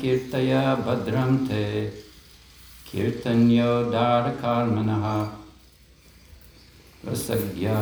कीर्तया 0.00 0.62
भद्रं 0.86 1.36
ते 1.46 1.62
कीर्तन्योदारकार्मणः 2.88 5.06
रसज्ञा 7.06 7.78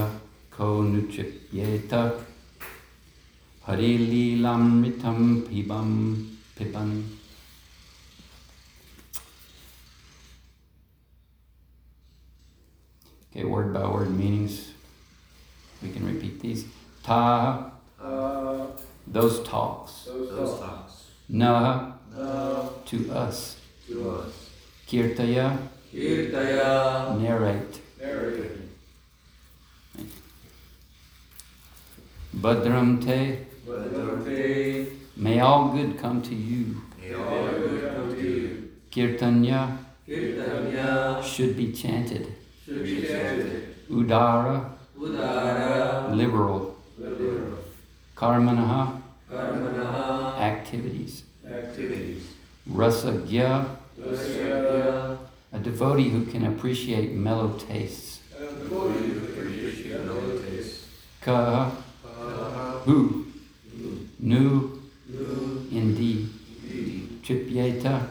को 0.56 0.68
नुचिप्येत 0.82 1.94
हरिलीलामृतं 3.66 5.18
पिबं 5.48 5.90
पिबन् 6.58 6.94
Okay, 13.36 13.44
word 13.44 13.74
by 13.74 13.84
word 13.88 14.16
meanings. 14.16 14.70
We 15.82 15.90
can 15.90 16.06
repeat 16.06 16.40
these. 16.40 16.66
Ta, 17.02 17.72
Uh, 18.00 18.66
those 19.08 19.42
talks. 19.42 20.04
those 20.04 20.30
Those 20.30 20.60
talks. 20.60 20.77
talks 21.29 21.33
Na, 21.33 21.91
Uh, 22.17 22.69
to 22.85 23.11
us. 23.11 23.57
to 23.87 24.09
us. 24.09 24.49
Kirtaya, 24.87 25.57
Kirtaya. 25.93 27.17
narrate. 27.21 27.79
Narrated. 28.01 28.69
Badram 32.35 32.99
te, 33.01 33.37
Bhadravate. 33.67 34.87
may 35.17 35.39
all 35.39 35.69
good 35.69 35.97
come 35.99 36.21
to 36.21 36.33
you. 36.35 36.81
may 36.99 37.13
All 37.13 37.23
all 37.23 37.47
good 37.51 37.93
come 37.95 38.15
to 38.15 38.21
you. 38.21 38.69
Kirtanya 38.91 39.77
Kirtanya. 40.07 41.21
should 41.23 41.55
be 41.55 41.71
chanted. 41.71 42.27
Should 42.65 42.83
be 42.83 43.01
chanted. 43.07 43.75
Udara, 43.89 44.65
Udara. 44.97 46.15
liberal. 46.15 46.75
Liberal. 46.97 47.57
Karmanaha, 48.15 49.01
Karmanaha. 49.31 50.37
activities. 50.39 51.23
Activities. 52.77 53.65
Rasagya, 53.99 55.17
a 55.51 55.59
devotee 55.59 56.09
who 56.09 56.25
can 56.25 56.45
appreciate 56.45 57.13
mellow 57.13 57.53
tastes. 57.57 58.19
Appreciate. 58.39 59.99
Ka, 61.21 61.71
who, 62.85 63.25
nu, 64.19 64.79
Nu. 65.09 65.67
indeed. 65.71 66.29
Chittita. 67.23 68.07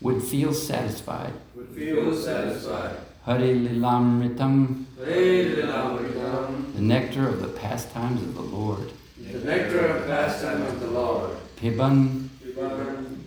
would 0.00 0.22
feel 0.22 0.52
satisfied. 0.54 1.32
Would 1.54 1.68
feel 1.68 2.14
satisfied. 2.14 2.96
Hari 3.24 3.54
Lilamritam, 3.68 4.86
Hari 4.98 5.54
Lilamritam. 5.56 6.74
the 6.74 6.80
nectar 6.80 7.28
of 7.28 7.42
the 7.42 7.48
pastimes 7.48 8.22
of 8.22 8.34
the 8.34 8.40
Lord. 8.40 8.92
The 9.20 9.38
nectar 9.44 9.80
of 9.86 10.00
the 10.00 10.06
pastime 10.06 10.62
of 10.62 10.80
the 10.80 10.86
Lord. 10.86 11.36
Piban, 11.60 12.28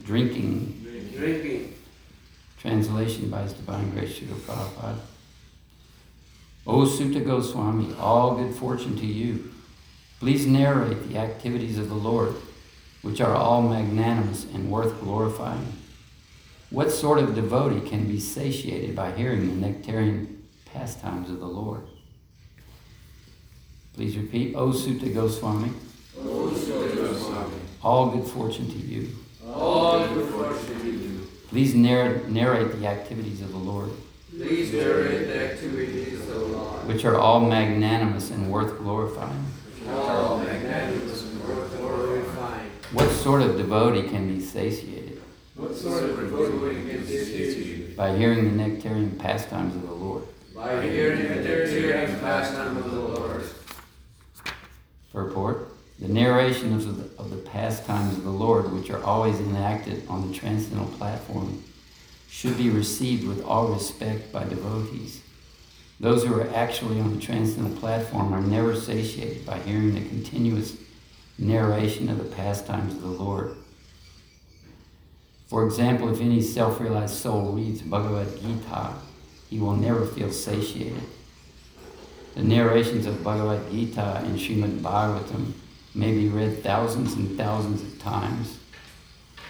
drinking. 0.03 1.11
Drinking. 1.15 1.75
Translation 2.59 3.29
by 3.29 3.43
His 3.43 3.53
Divine 3.53 3.91
Grace 3.91 4.17
Srila 4.17 4.39
Prabhupada. 4.39 4.99
O 6.65 6.85
Suta 6.85 7.19
Goswami, 7.19 7.93
all 7.99 8.35
good 8.35 8.55
fortune 8.55 8.97
to 8.97 9.05
you. 9.05 9.51
Please 10.19 10.47
narrate 10.47 11.09
the 11.09 11.19
activities 11.19 11.77
of 11.77 11.89
the 11.89 11.95
Lord, 11.95 12.33
which 13.03 13.21
are 13.21 13.35
all 13.35 13.61
magnanimous 13.61 14.45
and 14.45 14.71
worth 14.71 14.99
glorifying. 15.01 15.73
What 16.71 16.89
sort 16.89 17.19
of 17.19 17.35
devotee 17.35 17.87
can 17.87 18.07
be 18.07 18.19
satiated 18.19 18.95
by 18.95 19.11
hearing 19.11 19.47
the 19.47 19.67
nectarian 19.67 20.43
pastimes 20.65 21.29
of 21.29 21.39
the 21.39 21.45
Lord? 21.45 21.81
Please 23.93 24.17
repeat, 24.17 24.55
O 24.55 24.71
Suta 24.71 25.09
Goswami, 25.09 25.71
O 26.17 26.51
Suta 26.51 26.71
Goswami. 26.71 26.72
All 27.83 28.09
good 28.11 28.27
fortune 28.31 28.67
to 28.67 28.77
you. 28.77 29.09
All 29.53 30.07
good 30.07 30.29
fortune 30.31 30.79
to 30.81 30.89
you. 30.91 31.27
Please 31.49 31.75
narr- 31.75 32.23
narrate 32.27 32.79
the 32.79 32.87
activities 32.87 33.41
of 33.41 33.51
the 33.51 33.57
Lord, 33.57 33.91
Please 34.35 34.73
narrate 34.73 35.27
the 35.27 35.51
activities 35.51 36.21
of 36.21 36.27
the 36.27 36.39
Lord. 36.39 36.87
which 36.87 37.05
are 37.05 37.17
all 37.17 37.39
magnanimous 37.39 38.31
and 38.31 38.49
worth 38.51 38.77
glorifying. 38.79 39.45
All 39.89 40.39
magnanimous 40.39 41.23
and 41.23 41.43
worth 41.47 41.77
glorifying. 41.77 42.69
What 42.93 43.09
sort 43.11 43.41
of 43.43 43.57
devotee 43.57 44.07
can 44.09 44.27
be 44.33 44.39
satiated 44.39 45.21
What 45.55 45.75
sort 45.75 46.03
of 46.03 46.15
devotee 46.17 46.89
can 46.89 47.01
be 47.01 47.05
satiated? 47.17 47.95
by 47.95 48.17
hearing 48.17 48.45
the 48.45 48.63
nectarian 48.67 49.11
pastimes 49.19 49.75
of 49.75 49.83
the 49.87 49.93
Lord? 49.93 50.23
By 50.55 50.81
hearing 50.81 51.21
the 51.27 51.35
nectarian 51.35 52.19
pastimes 52.19 52.83
of 52.85 52.91
the 52.91 52.99
Lord. 52.99 53.43
Purport 55.11 55.72
The 56.03 56.09
narrations 56.09 56.85
of 56.85 56.97
the, 56.97 57.17
of 57.17 57.29
the 57.29 57.37
pastimes 57.37 58.17
of 58.17 58.25
the 58.25 58.29
Lord, 58.29 58.73
which 58.73 58.89
are 58.89 59.01
always 59.05 59.39
enacted 59.39 60.05
on 60.09 60.27
the 60.27 60.37
transcendental 60.37 60.93
platform, 60.97 61.63
should 62.29 62.57
be 62.57 62.69
received 62.69 63.25
with 63.25 63.41
all 63.45 63.69
respect 63.69 64.33
by 64.33 64.43
devotees. 64.43 65.21
Those 66.01 66.25
who 66.25 66.37
are 66.37 66.53
actually 66.53 66.99
on 66.99 67.15
the 67.15 67.21
transcendental 67.21 67.79
platform 67.79 68.33
are 68.33 68.41
never 68.41 68.75
satiated 68.75 69.45
by 69.45 69.59
hearing 69.59 69.93
the 69.93 70.05
continuous 70.09 70.75
narration 71.37 72.09
of 72.09 72.17
the 72.17 72.35
pastimes 72.35 72.95
of 72.95 73.01
the 73.01 73.07
Lord. 73.07 73.55
For 75.47 75.65
example, 75.65 76.13
if 76.13 76.19
any 76.19 76.41
self 76.41 76.81
realized 76.81 77.15
soul 77.15 77.53
reads 77.53 77.81
Bhagavad 77.81 78.41
Gita, 78.41 78.95
he 79.49 79.57
will 79.57 79.77
never 79.77 80.05
feel 80.05 80.33
satiated. 80.33 81.03
The 82.35 82.43
narrations 82.43 83.05
of 83.05 83.23
Bhagavad 83.23 83.71
Gita 83.71 84.17
and 84.25 84.37
Srimad 84.37 84.81
Bhagavatam 84.81 85.53
may 85.95 86.11
be 86.11 86.27
read 86.27 86.63
thousands 86.63 87.13
and 87.13 87.37
thousands 87.37 87.81
of 87.81 88.01
times, 88.01 88.59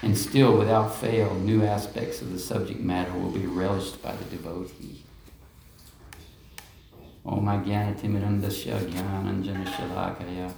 and 0.01 0.17
still, 0.17 0.57
without 0.57 0.93
fail, 0.95 1.33
new 1.35 1.63
aspects 1.63 2.21
of 2.21 2.33
the 2.33 2.39
subject 2.39 2.81
matter 2.81 3.13
will 3.13 3.31
be 3.31 3.45
relished 3.45 4.01
by 4.01 4.13
the 4.15 4.25
devotee. 4.25 5.03
Om 7.25 7.45
Ajnanatimidandasya 7.45 8.79
Jnananjana 8.91 9.65
Shalakaya 9.65 10.51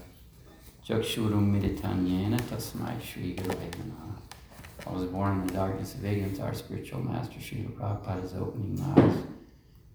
Chakshurum 0.88 1.51
Miditanyena 1.51 2.40
Tasmai 2.41 3.00
Shri 3.00 3.35
Gurave 3.35 3.69
Namaha. 3.69 4.16
I 4.88 4.91
was 4.91 5.03
born 5.06 5.41
in 5.41 5.47
the 5.47 5.53
darkness 5.53 5.94
of 5.94 6.03
ignorance. 6.03 6.40
Our 6.40 6.53
spiritual 6.53 7.01
master, 7.01 7.40
Srila 7.40 7.72
Prabhupada, 7.72 8.24
is 8.24 8.34
opening 8.34 8.79
my 8.79 9.03
eyes. 9.03 9.18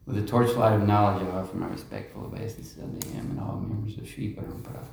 With 0.07 0.17
the 0.17 0.27
torchlight 0.27 0.81
of 0.81 0.87
knowledge, 0.87 1.27
I 1.27 1.31
offer 1.39 1.57
my 1.57 1.69
respectful 1.69 2.25
obeisances 2.25 2.79
unto 2.83 3.09
him 3.09 3.31
and 3.31 3.41
all 3.41 3.61
members 3.61 3.99
of 3.99 4.09
Sri 4.09 4.35
Parampara. 4.35 4.85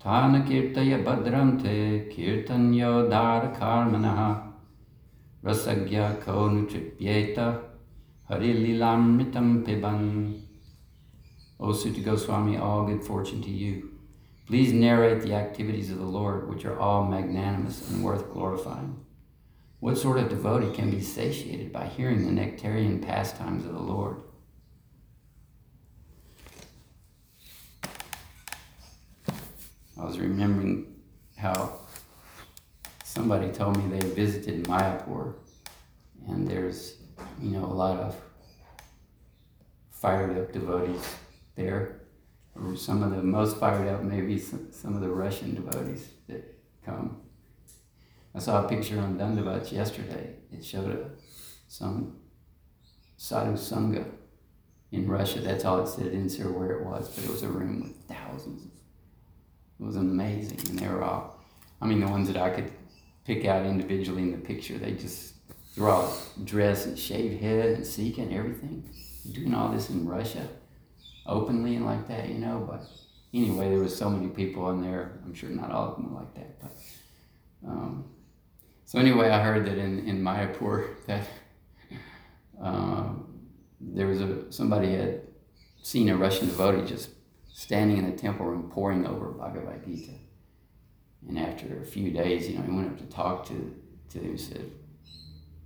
Tana 0.00 0.44
kirtaya 0.44 1.04
badram 1.04 1.60
te 1.60 2.08
kirtanyo 2.08 3.10
dar 3.10 3.52
karmanaha 3.52 4.52
rasagya 5.42 6.20
ko 6.20 6.48
nutripyeta 6.48 7.62
hari 8.28 8.54
lilamritam 8.54 9.64
piban. 9.64 10.40
O 11.58 11.72
Suta 11.72 12.00
Goswami, 12.00 12.56
all 12.56 12.86
good 12.86 13.02
fortune 13.02 13.42
to 13.42 13.50
you. 13.50 13.90
Please 14.46 14.72
narrate 14.72 15.22
the 15.22 15.34
activities 15.34 15.90
of 15.90 15.98
the 15.98 16.04
Lord, 16.04 16.48
which 16.48 16.64
are 16.64 16.78
all 16.78 17.04
magnanimous 17.04 17.90
and 17.90 18.04
worth 18.04 18.32
glorifying. 18.32 19.04
What 19.80 19.98
sort 19.98 20.18
of 20.18 20.28
devotee 20.28 20.72
can 20.72 20.90
be 20.92 21.00
satiated 21.00 21.72
by 21.72 21.86
hearing 21.86 22.24
the 22.24 22.30
nectarian 22.30 23.00
pastimes 23.00 23.66
of 23.66 23.72
the 23.72 23.80
Lord? 23.80 24.22
I 29.98 30.04
was 30.04 30.18
remembering 30.18 30.94
how 31.36 31.80
somebody 33.02 33.50
told 33.50 33.76
me 33.76 33.98
they 33.98 34.06
visited 34.08 34.64
Mayapur, 34.64 35.34
and 36.28 36.46
there's, 36.46 36.98
you 37.40 37.50
know, 37.50 37.64
a 37.64 37.74
lot 37.74 37.98
of 37.98 38.16
fired 39.90 40.38
up 40.38 40.52
devotees 40.52 41.16
there. 41.56 42.02
Or 42.54 42.76
some 42.76 43.02
of 43.02 43.10
the 43.10 43.22
most 43.22 43.56
fired 43.58 43.88
up, 43.88 44.02
maybe 44.02 44.38
some, 44.38 44.68
some 44.72 44.94
of 44.94 45.00
the 45.00 45.08
Russian 45.08 45.54
devotees 45.54 46.08
that 46.28 46.58
come. 46.84 47.20
I 48.34 48.40
saw 48.40 48.64
a 48.64 48.68
picture 48.68 49.00
on 49.00 49.18
Dandavats 49.18 49.72
yesterday. 49.72 50.34
It 50.52 50.64
showed 50.64 50.90
a, 50.90 51.10
some 51.66 52.18
sadhu 53.16 53.52
sangha 53.52 54.04
in 54.90 55.08
Russia. 55.08 55.40
That's 55.40 55.64
all 55.64 55.82
it 55.82 55.88
said. 55.88 56.04
Didn't 56.04 56.30
say 56.30 56.44
where 56.44 56.80
it 56.80 56.86
was, 56.86 57.08
but 57.08 57.24
it 57.24 57.30
was 57.30 57.42
a 57.42 57.48
room 57.48 57.82
with 57.82 58.16
thousands. 58.16 58.77
It 59.80 59.84
was 59.84 59.96
amazing, 59.96 60.60
and 60.70 60.78
they 60.78 60.88
were 60.88 61.02
all. 61.02 61.38
I 61.80 61.86
mean, 61.86 62.00
the 62.00 62.08
ones 62.08 62.28
that 62.28 62.36
I 62.36 62.50
could 62.50 62.72
pick 63.24 63.44
out 63.44 63.64
individually 63.64 64.22
in 64.22 64.32
the 64.32 64.38
picture, 64.38 64.78
they 64.78 64.92
just 64.92 65.34
they're 65.76 65.88
all 65.88 66.16
dressed 66.44 66.86
and 66.86 66.98
shaved 66.98 67.40
head 67.40 67.76
and 67.76 67.86
sikh 67.86 68.18
and 68.18 68.32
everything. 68.32 68.88
Doing 69.32 69.54
all 69.54 69.70
this 69.70 69.90
in 69.90 70.08
Russia, 70.08 70.48
openly 71.26 71.76
and 71.76 71.86
like 71.86 72.08
that, 72.08 72.28
you 72.28 72.38
know. 72.38 72.66
But 72.68 72.84
anyway, 73.32 73.68
there 73.68 73.78
was 73.78 73.96
so 73.96 74.10
many 74.10 74.28
people 74.28 74.70
in 74.70 74.82
there. 74.82 75.20
I'm 75.24 75.34
sure 75.34 75.50
not 75.50 75.70
all 75.70 75.90
of 75.90 75.96
them 75.96 76.12
were 76.12 76.20
like 76.20 76.34
that, 76.34 76.60
but. 76.60 76.72
Um, 77.66 78.04
so 78.84 78.98
anyway, 78.98 79.28
I 79.28 79.42
heard 79.42 79.66
that 79.66 79.76
in, 79.76 80.06
in 80.06 80.22
Mayapur 80.22 80.94
that 81.06 81.28
um, 82.60 83.26
there 83.80 84.06
was 84.06 84.20
a 84.20 84.50
somebody 84.50 84.94
had 84.94 85.20
seen 85.82 86.08
a 86.08 86.16
Russian 86.16 86.48
devotee 86.48 86.86
just 86.86 87.10
standing 87.58 87.96
in 87.96 88.08
the 88.08 88.16
temple 88.16 88.46
room 88.46 88.70
pouring 88.70 89.04
over 89.04 89.30
Bhagavad 89.30 89.84
Gita. 89.84 90.12
And 91.26 91.36
after 91.36 91.82
a 91.82 91.84
few 91.84 92.12
days, 92.12 92.48
you 92.48 92.56
know, 92.56 92.62
he 92.62 92.70
went 92.70 92.86
up 92.86 92.98
to 92.98 93.06
talk 93.06 93.48
to, 93.48 93.74
to 94.10 94.18
him. 94.20 94.30
He 94.30 94.38
said, 94.38 94.70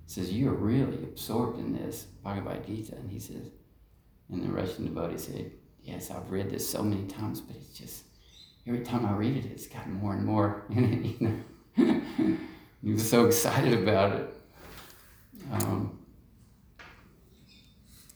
says, 0.07 0.33
You're 0.33 0.55
really 0.55 0.97
absorbed 1.03 1.59
in 1.59 1.75
this 1.75 2.05
Bhagavad 2.25 2.67
Gita. 2.67 2.95
And 2.95 3.11
he 3.11 3.19
says, 3.19 3.51
and 4.31 4.43
the 4.43 4.51
Russian 4.51 4.87
devotee 4.87 5.19
said, 5.19 5.53
Yes, 5.83 6.11
I've 6.11 6.31
read 6.31 6.49
this 6.49 6.67
so 6.67 6.83
many 6.83 7.07
times, 7.09 7.43
but 7.43 7.57
it's 7.57 7.79
just 7.79 8.05
every 8.67 8.81
time 8.81 9.05
I 9.05 9.13
read 9.13 9.37
it, 9.37 9.51
it's 9.51 9.67
gotten 9.67 9.93
more 9.93 10.15
and 10.15 10.25
more 10.25 10.65
in 10.71 10.95
it, 10.95 11.21
you 11.21 11.45
know. 11.77 12.39
he 12.83 12.93
was 12.93 13.07
so 13.07 13.27
excited 13.27 13.75
about 13.75 14.17
it. 14.17 14.35
Um, 15.53 15.99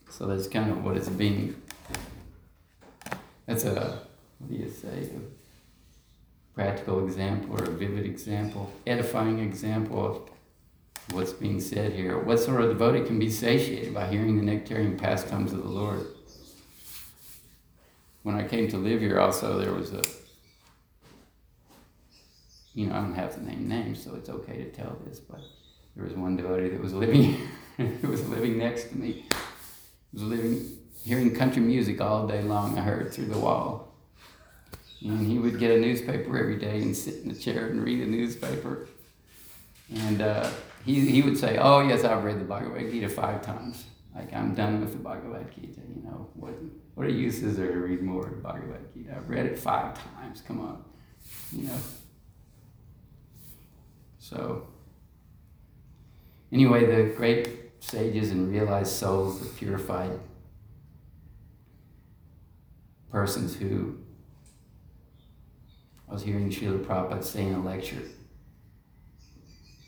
so 0.08 0.26
that's 0.28 0.48
kind 0.48 0.70
of 0.70 0.82
what 0.82 0.96
it's 0.96 1.10
being. 1.10 1.60
That's 3.46 3.64
a, 3.64 4.00
what 4.38 4.50
do 4.50 4.56
you 4.56 4.68
say, 4.70 4.88
a 4.88 6.54
practical 6.54 7.04
example 7.04 7.58
or 7.58 7.64
a 7.64 7.70
vivid 7.70 8.04
example, 8.04 8.72
edifying 8.86 9.38
example 9.38 10.06
of 10.06 10.30
what's 11.14 11.32
being 11.32 11.60
said 11.60 11.92
here. 11.92 12.18
What 12.18 12.40
sort 12.40 12.60
of 12.60 12.70
devotee 12.70 13.06
can 13.06 13.18
be 13.18 13.30
satiated 13.30 13.94
by 13.94 14.06
hearing 14.08 14.36
the 14.36 14.42
nectarian 14.42 14.98
pastimes 14.98 15.52
of 15.52 15.62
the 15.62 15.68
Lord? 15.68 16.06
When 18.22 18.34
I 18.34 18.46
came 18.46 18.68
to 18.68 18.76
live 18.76 19.00
here, 19.00 19.20
also, 19.20 19.58
there 19.58 19.72
was 19.72 19.92
a, 19.92 20.02
you 22.74 22.86
know, 22.86 22.96
I 22.96 23.00
don't 23.00 23.14
have 23.14 23.34
to 23.36 23.44
name 23.44 23.68
names, 23.68 24.02
so 24.02 24.16
it's 24.16 24.28
okay 24.28 24.56
to 24.56 24.70
tell 24.72 24.98
this, 25.06 25.20
but 25.20 25.40
there 25.94 26.04
was 26.04 26.14
one 26.14 26.36
devotee 26.36 26.70
that 26.70 26.80
was 26.80 26.92
living, 26.92 27.36
who 27.76 28.08
was 28.08 28.28
living 28.28 28.58
next 28.58 28.88
to 28.88 28.98
me, 28.98 29.26
was 30.12 30.22
living, 30.22 30.76
hearing 31.06 31.32
country 31.32 31.62
music 31.62 32.00
all 32.00 32.26
day 32.26 32.42
long, 32.42 32.76
I 32.76 32.82
heard 32.82 33.12
through 33.14 33.26
the 33.26 33.38
wall. 33.38 33.94
And 35.02 35.24
he 35.24 35.38
would 35.38 35.60
get 35.60 35.70
a 35.70 35.78
newspaper 35.78 36.36
every 36.36 36.58
day 36.58 36.82
and 36.82 36.96
sit 36.96 37.22
in 37.22 37.28
the 37.28 37.34
chair 37.34 37.68
and 37.68 37.84
read 37.84 38.00
a 38.00 38.06
newspaper. 38.06 38.88
And 39.94 40.20
uh, 40.20 40.50
he, 40.84 41.08
he 41.08 41.22
would 41.22 41.38
say, 41.38 41.58
Oh, 41.58 41.86
yes, 41.86 42.02
I've 42.02 42.24
read 42.24 42.40
the 42.40 42.44
Bhagavad 42.44 42.90
Gita 42.90 43.08
five 43.08 43.40
times. 43.40 43.84
Like, 44.16 44.34
I'm 44.34 44.54
done 44.54 44.80
with 44.80 44.92
the 44.92 44.98
Bhagavad 44.98 45.54
Gita. 45.54 45.80
You 45.94 46.02
know, 46.02 46.28
what, 46.34 46.54
what 46.94 47.08
use 47.12 47.40
is 47.40 47.56
there 47.56 47.70
to 47.70 47.78
read 47.78 48.02
more 48.02 48.26
of 48.26 48.30
the 48.30 48.42
Bhagavad 48.42 48.92
Gita? 48.92 49.14
I've 49.16 49.30
read 49.30 49.46
it 49.46 49.58
five 49.58 49.96
times. 50.16 50.40
Come 50.40 50.60
on. 50.60 50.84
You 51.52 51.68
know. 51.68 51.78
So, 54.18 54.66
anyway, 56.50 56.84
the 56.84 57.14
great 57.14 57.48
sages 57.78 58.32
and 58.32 58.50
realized 58.50 58.90
souls, 58.90 59.38
the 59.38 59.46
purified 59.46 60.18
persons 63.10 63.56
who 63.56 63.98
I 66.08 66.12
was 66.12 66.22
hearing 66.22 66.50
Srila 66.50 66.84
Prabhupada 66.84 67.24
say 67.24 67.42
in 67.42 67.54
a 67.54 67.62
lecture 67.62 68.02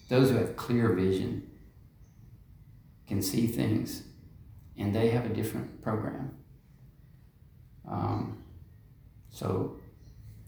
those 0.09 0.31
who 0.31 0.37
have 0.37 0.56
clear 0.56 0.93
vision 0.94 1.50
can 3.06 3.23
see 3.23 3.47
things, 3.47 4.03
and 4.76 4.94
they 4.94 5.11
have 5.11 5.26
a 5.26 5.29
different 5.29 5.82
program. 5.82 6.35
Um, 7.88 8.38
so 9.31 9.76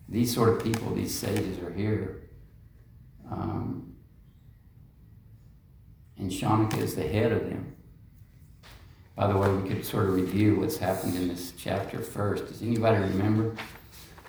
these 0.08 0.34
sort 0.34 0.50
of 0.50 0.62
people, 0.62 0.94
these 0.94 1.14
sages, 1.14 1.58
are 1.58 1.72
here. 1.72 2.22
Um, 3.30 3.94
and 6.18 6.30
Shaunaka 6.30 6.78
is 6.78 6.96
the 6.96 7.06
head 7.06 7.32
of 7.32 7.44
them. 7.44 7.76
By 9.16 9.26
the 9.26 9.36
way, 9.36 9.52
we 9.52 9.68
could 9.68 9.84
sort 9.84 10.06
of 10.06 10.14
review 10.14 10.60
what's 10.60 10.78
happened 10.78 11.14
in 11.16 11.28
this 11.28 11.52
chapter 11.58 12.00
first. 12.00 12.46
Does 12.46 12.62
anybody 12.62 12.98
remember? 12.98 13.54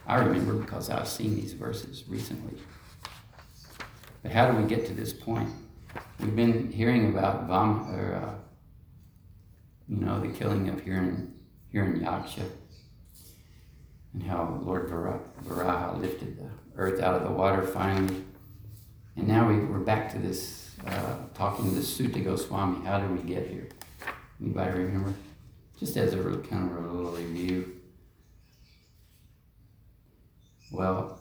I 0.05 0.17
remember 0.17 0.53
because 0.53 0.89
I've 0.89 1.07
seen 1.07 1.35
these 1.35 1.53
verses 1.53 2.03
recently. 2.07 2.59
But 4.23 4.31
how 4.31 4.51
do 4.51 4.57
we 4.57 4.67
get 4.67 4.85
to 4.87 4.93
this 4.93 5.13
point? 5.13 5.49
We've 6.19 6.35
been 6.35 6.71
hearing 6.71 7.09
about 7.09 7.47
Vam, 7.47 7.97
or, 7.97 8.15
uh, 8.15 8.35
you 9.87 9.97
know, 9.97 10.19
the 10.19 10.27
killing 10.27 10.69
of 10.69 10.83
Hiran, 10.83 11.31
Yaksha, 11.73 12.49
and 14.13 14.23
how 14.23 14.59
Lord 14.61 14.89
Varaha 14.89 15.99
lifted 15.99 16.37
the 16.37 16.49
earth 16.75 17.01
out 17.01 17.15
of 17.15 17.23
the 17.23 17.31
water 17.31 17.63
finally. 17.63 18.23
And 19.15 19.27
now 19.27 19.47
we, 19.47 19.57
we're 19.57 19.79
back 19.79 20.11
to 20.13 20.19
this, 20.19 20.71
uh, 20.85 21.15
talking 21.33 21.73
to 21.73 21.81
Suta 21.81 22.19
Goswami. 22.19 22.85
How 22.85 22.99
did 22.99 23.11
we 23.11 23.27
get 23.27 23.47
here? 23.47 23.69
Anybody 24.41 24.79
remember? 24.79 25.13
Just 25.79 25.95
as 25.97 26.13
a 26.13 26.17
kind 26.17 26.71
of 26.71 26.85
a 26.85 26.91
little 26.91 27.11
review. 27.11 27.77
Well, 30.71 31.19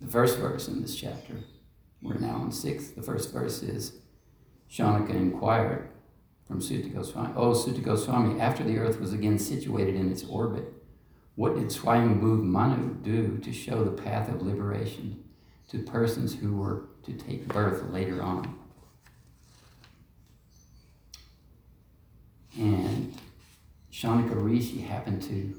the 0.00 0.10
first 0.10 0.38
verse 0.38 0.68
in 0.68 0.82
this 0.82 0.96
chapter, 0.96 1.34
we're 2.02 2.18
now 2.18 2.42
in 2.42 2.52
six. 2.52 2.88
The 2.88 3.02
first 3.02 3.32
verse 3.32 3.62
is 3.62 3.92
Shaunaka 4.70 5.14
inquired 5.14 5.88
from 6.46 6.60
Suta 6.60 6.88
Goswami, 6.88 7.32
Oh, 7.36 7.54
Suta 7.54 7.80
Goswami, 7.80 8.40
after 8.40 8.62
the 8.62 8.78
earth 8.78 9.00
was 9.00 9.12
again 9.12 9.38
situated 9.38 9.94
in 9.94 10.10
its 10.10 10.24
orbit, 10.24 10.72
what 11.36 11.54
did 11.54 11.68
Swayambhuv 11.68 12.42
Manu 12.42 12.94
do 12.94 13.38
to 13.38 13.52
show 13.52 13.82
the 13.82 14.02
path 14.02 14.28
of 14.28 14.42
liberation 14.42 15.24
to 15.70 15.82
persons 15.82 16.34
who 16.34 16.56
were 16.56 16.88
to 17.04 17.12
take 17.12 17.48
birth 17.48 17.90
later 17.90 18.22
on? 18.22 18.58
And 22.56 23.14
Shaunaka 23.92 24.34
Rishi 24.34 24.80
happened 24.80 25.22
to 25.22 25.54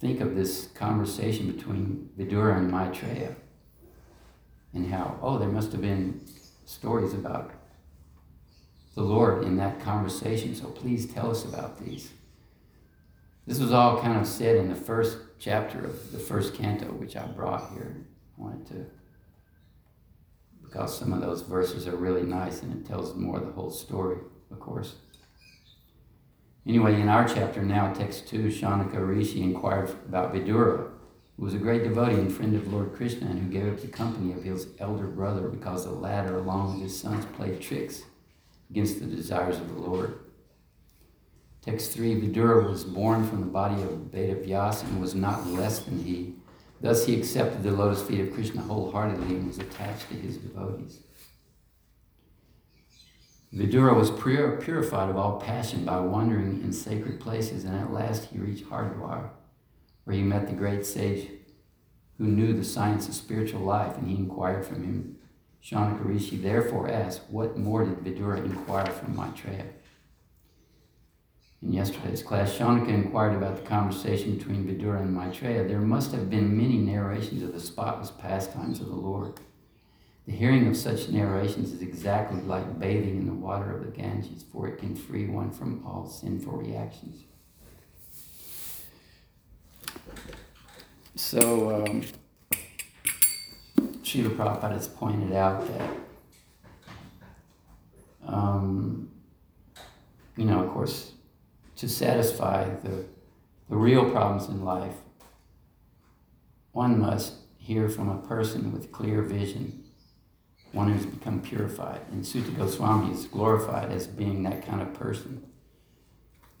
think 0.00 0.20
of 0.20 0.34
this 0.34 0.66
conversation 0.68 1.50
between 1.50 2.10
Vidura 2.18 2.58
and 2.58 2.70
Maitreya 2.70 3.34
and 4.74 4.90
how, 4.90 5.18
oh, 5.22 5.38
there 5.38 5.48
must 5.48 5.72
have 5.72 5.80
been 5.80 6.20
stories 6.64 7.14
about 7.14 7.52
the 8.94 9.02
Lord 9.02 9.44
in 9.44 9.56
that 9.56 9.80
conversation, 9.80 10.54
so 10.54 10.66
please 10.66 11.06
tell 11.06 11.30
us 11.30 11.44
about 11.44 11.78
these. 11.78 12.10
This 13.46 13.60
was 13.60 13.72
all 13.72 14.00
kind 14.00 14.18
of 14.18 14.26
said 14.26 14.56
in 14.56 14.68
the 14.68 14.74
first 14.74 15.18
chapter 15.38 15.84
of 15.84 16.12
the 16.12 16.18
first 16.18 16.54
canto, 16.54 16.86
which 16.86 17.16
I 17.16 17.26
brought 17.26 17.70
here. 17.72 17.96
I 18.38 18.42
wanted 18.42 18.66
to, 18.68 18.86
because 20.62 20.98
some 20.98 21.12
of 21.12 21.20
those 21.20 21.42
verses 21.42 21.86
are 21.86 21.96
really 21.96 22.22
nice 22.22 22.62
and 22.62 22.72
it 22.72 22.86
tells 22.86 23.14
more 23.14 23.38
of 23.38 23.46
the 23.46 23.52
whole 23.52 23.70
story, 23.70 24.18
of 24.50 24.58
course. 24.58 24.96
Anyway, 26.66 27.00
in 27.00 27.08
our 27.08 27.28
chapter 27.28 27.62
now, 27.62 27.92
text 27.92 28.26
2, 28.26 28.48
Shaunaka 28.48 29.06
Rishi 29.06 29.40
inquired 29.40 29.88
about 30.08 30.34
Vidura, 30.34 30.90
who 31.36 31.44
was 31.44 31.54
a 31.54 31.58
great 31.58 31.84
devotee 31.84 32.16
and 32.16 32.32
friend 32.32 32.56
of 32.56 32.72
Lord 32.72 32.92
Krishna 32.92 33.28
and 33.30 33.38
who 33.38 33.48
gave 33.48 33.72
up 33.72 33.80
the 33.80 33.86
company 33.86 34.32
of 34.32 34.42
his 34.42 34.66
elder 34.80 35.06
brother 35.06 35.48
because 35.48 35.84
the 35.84 35.92
latter, 35.92 36.36
along 36.36 36.72
with 36.72 36.82
his 36.82 36.98
sons, 36.98 37.24
played 37.36 37.60
tricks 37.60 38.02
against 38.68 38.98
the 38.98 39.06
desires 39.06 39.58
of 39.58 39.72
the 39.72 39.80
Lord. 39.80 40.18
Text 41.62 41.92
3 41.92 42.20
Vidura 42.20 42.68
was 42.68 42.82
born 42.82 43.28
from 43.28 43.40
the 43.40 43.46
body 43.46 43.80
of 43.82 44.10
Veda 44.10 44.34
Vyas 44.34 44.82
and 44.82 45.00
was 45.00 45.14
not 45.14 45.46
less 45.46 45.78
than 45.80 46.02
he. 46.02 46.34
Thus 46.80 47.06
he 47.06 47.16
accepted 47.16 47.62
the 47.62 47.70
lotus 47.70 48.02
feet 48.02 48.20
of 48.20 48.34
Krishna 48.34 48.62
wholeheartedly 48.62 49.36
and 49.36 49.46
was 49.46 49.58
attached 49.58 50.08
to 50.08 50.14
his 50.14 50.36
devotees. 50.36 51.05
Vidura 53.56 53.96
was 53.96 54.10
purified 54.10 55.08
of 55.08 55.16
all 55.16 55.40
passion 55.40 55.86
by 55.86 55.98
wandering 55.98 56.60
in 56.62 56.74
sacred 56.74 57.18
places, 57.18 57.64
and 57.64 57.74
at 57.74 57.90
last 57.90 58.26
he 58.26 58.38
reached 58.38 58.66
Hardwar, 58.66 59.30
where 60.04 60.14
he 60.14 60.22
met 60.22 60.46
the 60.46 60.52
great 60.52 60.84
sage 60.84 61.30
who 62.18 62.24
knew 62.26 62.52
the 62.52 62.64
science 62.64 63.08
of 63.08 63.14
spiritual 63.14 63.60
life, 63.60 63.96
and 63.96 64.08
he 64.08 64.16
inquired 64.16 64.66
from 64.66 64.84
him. 64.84 65.16
Shaunaka 65.64 66.04
Rishi 66.04 66.36
therefore 66.36 66.90
asked, 66.90 67.22
What 67.30 67.56
more 67.56 67.86
did 67.86 68.04
Vidura 68.04 68.44
inquire 68.44 68.92
from 68.92 69.16
Maitreya? 69.16 69.64
In 71.62 71.72
yesterday's 71.72 72.22
class, 72.22 72.52
Shaunaka 72.52 72.88
inquired 72.88 73.36
about 73.36 73.56
the 73.56 73.68
conversation 73.68 74.36
between 74.36 74.66
Vidura 74.66 75.00
and 75.00 75.14
Maitreya. 75.14 75.66
There 75.66 75.80
must 75.80 76.12
have 76.12 76.28
been 76.28 76.56
many 76.56 76.76
narrations 76.76 77.42
of 77.42 77.54
the 77.54 77.60
spotless 77.60 78.10
pastimes 78.10 78.80
of 78.80 78.88
the 78.88 78.94
Lord. 78.94 79.40
The 80.26 80.32
hearing 80.32 80.66
of 80.66 80.76
such 80.76 81.08
narrations 81.08 81.72
is 81.72 81.82
exactly 81.82 82.40
like 82.40 82.80
bathing 82.80 83.16
in 83.16 83.26
the 83.26 83.32
water 83.32 83.70
of 83.76 83.84
the 83.84 83.92
Ganges, 83.92 84.44
for 84.52 84.66
it 84.66 84.78
can 84.78 84.96
free 84.96 85.26
one 85.26 85.52
from 85.52 85.86
all 85.86 86.04
sinful 86.04 86.54
reactions. 86.54 87.22
So, 91.14 91.86
um, 91.86 92.02
Srila 94.02 94.36
Prabhupada 94.36 94.72
has 94.72 94.88
pointed 94.88 95.32
out 95.32 95.66
that, 95.68 95.90
um, 98.26 99.08
you 100.36 100.44
know, 100.44 100.64
of 100.64 100.70
course, 100.70 101.12
to 101.76 101.88
satisfy 101.88 102.68
the, 102.82 103.04
the 103.70 103.76
real 103.76 104.10
problems 104.10 104.48
in 104.48 104.64
life, 104.64 104.96
one 106.72 107.00
must 107.00 107.34
hear 107.58 107.88
from 107.88 108.08
a 108.08 108.18
person 108.26 108.72
with 108.72 108.90
clear 108.90 109.22
vision 109.22 109.85
one 110.76 110.92
who's 110.92 111.06
become 111.06 111.40
purified. 111.40 112.02
And 112.12 112.24
Suta 112.24 112.50
Goswami 112.50 113.14
is 113.14 113.24
glorified 113.24 113.90
as 113.90 114.06
being 114.06 114.42
that 114.42 114.66
kind 114.66 114.82
of 114.82 114.92
person. 114.92 115.42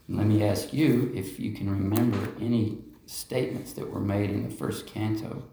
And 0.08 0.16
let 0.16 0.26
me 0.26 0.42
ask 0.42 0.72
you 0.72 1.12
if 1.14 1.38
you 1.38 1.52
can 1.52 1.68
remember 1.68 2.32
any 2.40 2.78
statements 3.04 3.74
that 3.74 3.90
were 3.90 4.00
made 4.00 4.30
in 4.30 4.42
the 4.42 4.54
first 4.54 4.86
canto, 4.86 5.44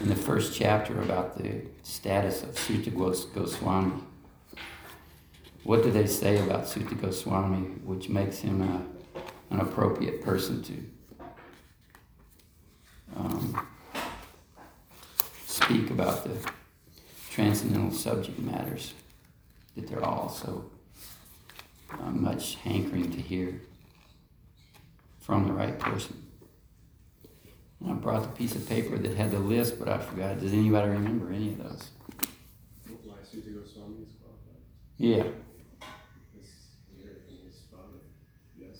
in 0.00 0.08
the 0.08 0.14
first 0.16 0.54
chapter 0.54 1.02
about 1.02 1.36
the 1.36 1.62
status 1.82 2.44
of 2.44 2.56
Suta 2.56 2.90
Goswami. 2.90 4.00
What 5.64 5.82
do 5.82 5.90
they 5.90 6.06
say 6.06 6.38
about 6.38 6.68
Suta 6.68 6.94
Goswami, 6.94 7.66
which 7.84 8.08
makes 8.08 8.38
him 8.38 8.62
a, 8.62 9.52
an 9.52 9.60
appropriate 9.60 10.22
person 10.22 10.62
to 10.62 10.74
um, 13.16 13.66
speak 15.46 15.90
about 15.90 16.22
the 16.24 16.38
transcendental 17.34 17.90
subject 17.90 18.38
matters 18.38 18.94
that 19.74 19.88
they're 19.88 20.04
all 20.04 20.28
so 20.28 20.70
uh, 21.90 22.10
much 22.10 22.54
hankering 22.56 23.10
to 23.10 23.20
hear 23.20 23.60
from 25.20 25.48
the 25.48 25.52
right 25.52 25.76
person. 25.80 26.22
And 27.80 27.90
I 27.90 27.94
brought 27.94 28.22
the 28.22 28.28
piece 28.28 28.54
of 28.54 28.68
paper 28.68 28.96
that 28.96 29.16
had 29.16 29.32
the 29.32 29.40
list, 29.40 29.80
but 29.80 29.88
I 29.88 29.98
forgot. 29.98 30.38
Does 30.38 30.52
anybody 30.52 30.90
remember 30.90 31.32
any 31.32 31.48
of 31.48 31.58
those? 31.58 31.88
Yeah, 34.96 35.24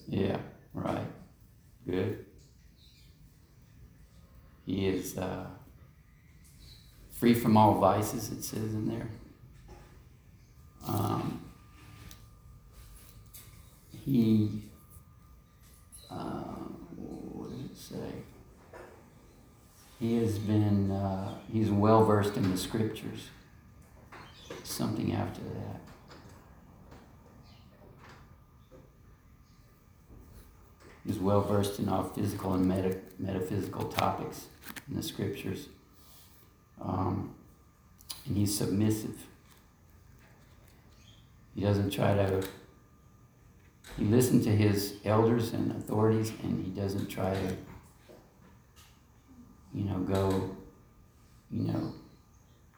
yeah, 0.07 0.37
right. 0.73 1.05
Good. 1.85 2.25
He 4.65 4.87
is 4.87 5.17
uh, 5.17 5.45
free 7.15 7.33
from 7.33 7.57
all 7.57 7.79
vices, 7.79 8.31
it 8.31 8.43
says 8.43 8.73
in 8.73 8.87
there. 8.87 9.07
Um, 10.87 11.41
he, 14.03 14.61
uh, 16.11 16.43
what 17.33 17.49
does 17.49 17.71
it 17.71 17.77
say? 17.77 18.77
He 19.99 20.17
has 20.17 20.37
been, 20.37 20.91
uh, 20.91 21.33
he's 21.51 21.71
well 21.71 22.03
versed 22.03 22.35
in 22.35 22.51
the 22.51 22.57
scriptures. 22.57 23.29
Something 24.63 25.13
after 25.13 25.41
that. 25.41 25.81
He's 31.07 31.19
well 31.19 31.41
versed 31.41 31.79
in 31.79 31.87
all 31.87 32.03
physical 32.03 32.53
and 32.53 32.67
meta- 32.67 32.99
metaphysical 33.17 33.85
topics 33.85 34.47
in 34.89 34.95
the 34.95 35.03
scriptures. 35.03 35.67
Um, 36.81 37.33
and 38.25 38.37
he's 38.37 38.57
submissive. 38.57 39.15
He 41.55 41.61
doesn't 41.61 41.91
try 41.91 42.15
to, 42.15 42.45
he 43.97 44.05
listens 44.05 44.45
to 44.45 44.51
his 44.55 44.95
elders 45.05 45.53
and 45.53 45.71
authorities 45.71 46.31
and 46.43 46.65
he 46.65 46.71
doesn't 46.71 47.07
try 47.07 47.33
to, 47.33 47.57
you 49.73 49.85
know, 49.85 49.99
go, 49.99 50.55
you 51.51 51.63
know, 51.63 51.93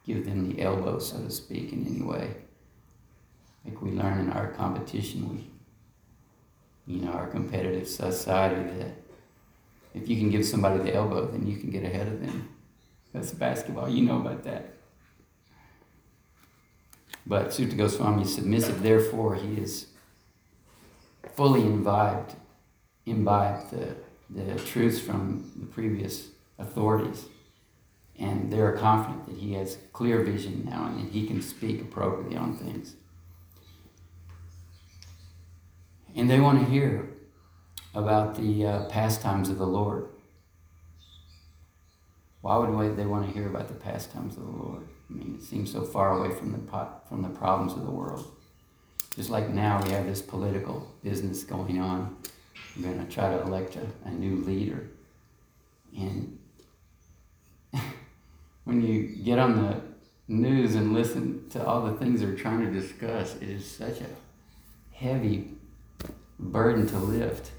give 0.06 0.24
them 0.24 0.48
the 0.48 0.62
elbow, 0.62 0.98
so 0.98 1.18
to 1.18 1.30
speak, 1.30 1.72
in 1.72 1.86
any 1.86 2.02
way. 2.02 2.34
Like 3.64 3.82
we 3.82 3.90
learn 3.90 4.20
in 4.20 4.30
our 4.30 4.48
competition, 4.52 5.28
we 5.28 5.44
you 6.88 7.02
know, 7.02 7.12
our 7.12 7.26
competitive 7.26 7.86
society 7.86 8.62
that 8.78 8.94
if 9.94 10.08
you 10.08 10.16
can 10.16 10.30
give 10.30 10.44
somebody 10.44 10.82
the 10.82 10.94
elbow, 10.94 11.26
then 11.26 11.46
you 11.46 11.58
can 11.58 11.70
get 11.70 11.84
ahead 11.84 12.08
of 12.08 12.20
them. 12.20 12.48
That's 13.12 13.32
basketball. 13.32 13.88
You 13.88 14.02
know 14.02 14.20
about 14.20 14.44
that. 14.44 14.74
But 17.26 17.52
Suta 17.52 17.76
Goswami 17.76 18.22
is 18.22 18.34
submissive, 18.34 18.82
therefore 18.82 19.34
he 19.34 19.60
is 19.60 19.88
fully 21.34 21.60
imbibed, 21.60 22.34
imbibed 23.04 23.70
the, 23.70 23.96
the 24.30 24.58
truths 24.58 24.98
from 24.98 25.52
the 25.56 25.66
previous 25.66 26.28
authorities. 26.58 27.26
And 28.18 28.52
they're 28.52 28.72
confident 28.72 29.26
that 29.26 29.36
he 29.36 29.52
has 29.54 29.78
clear 29.92 30.22
vision 30.22 30.64
now 30.64 30.86
and 30.86 31.04
that 31.04 31.12
he 31.12 31.26
can 31.26 31.40
speak 31.42 31.82
appropriately 31.82 32.36
on 32.36 32.56
things. 32.56 32.94
And 36.16 36.28
they 36.28 36.40
want 36.40 36.58
to 36.60 36.70
hear 36.70 37.10
about 37.94 38.36
the 38.36 38.66
uh, 38.66 38.84
pastimes 38.86 39.48
of 39.48 39.58
the 39.58 39.66
Lord. 39.66 40.08
Why 42.48 42.56
would 42.56 42.96
they 42.96 43.04
want 43.04 43.26
to 43.26 43.32
hear 43.34 43.46
about 43.46 43.68
the 43.68 43.74
pastimes 43.74 44.38
of 44.38 44.46
the 44.46 44.50
Lord? 44.50 44.88
I 45.10 45.12
mean, 45.12 45.34
it 45.38 45.44
seems 45.44 45.70
so 45.70 45.82
far 45.82 46.18
away 46.18 46.34
from 46.34 46.52
the 46.52 46.58
pot, 46.58 47.06
from 47.06 47.20
the 47.20 47.28
problems 47.28 47.74
of 47.74 47.84
the 47.84 47.90
world. 47.90 48.26
Just 49.14 49.28
like 49.28 49.50
now, 49.50 49.82
we 49.82 49.90
have 49.90 50.06
this 50.06 50.22
political 50.22 50.90
business 51.04 51.44
going 51.44 51.78
on. 51.78 52.16
We're 52.74 52.90
going 52.90 53.06
to 53.06 53.12
try 53.12 53.28
to 53.28 53.42
elect 53.42 53.76
a, 53.76 53.86
a 54.08 54.10
new 54.10 54.36
leader, 54.36 54.88
and 55.94 56.38
when 58.64 58.80
you 58.80 59.22
get 59.22 59.38
on 59.38 59.62
the 59.62 59.82
news 60.28 60.74
and 60.74 60.94
listen 60.94 61.50
to 61.50 61.62
all 61.62 61.82
the 61.82 61.98
things 61.98 62.22
they're 62.22 62.34
trying 62.34 62.60
to 62.60 62.72
discuss, 62.72 63.36
it 63.36 63.50
is 63.50 63.70
such 63.70 64.00
a 64.00 64.96
heavy 64.96 65.50
burden 66.38 66.86
to 66.86 66.96
lift. 66.96 67.50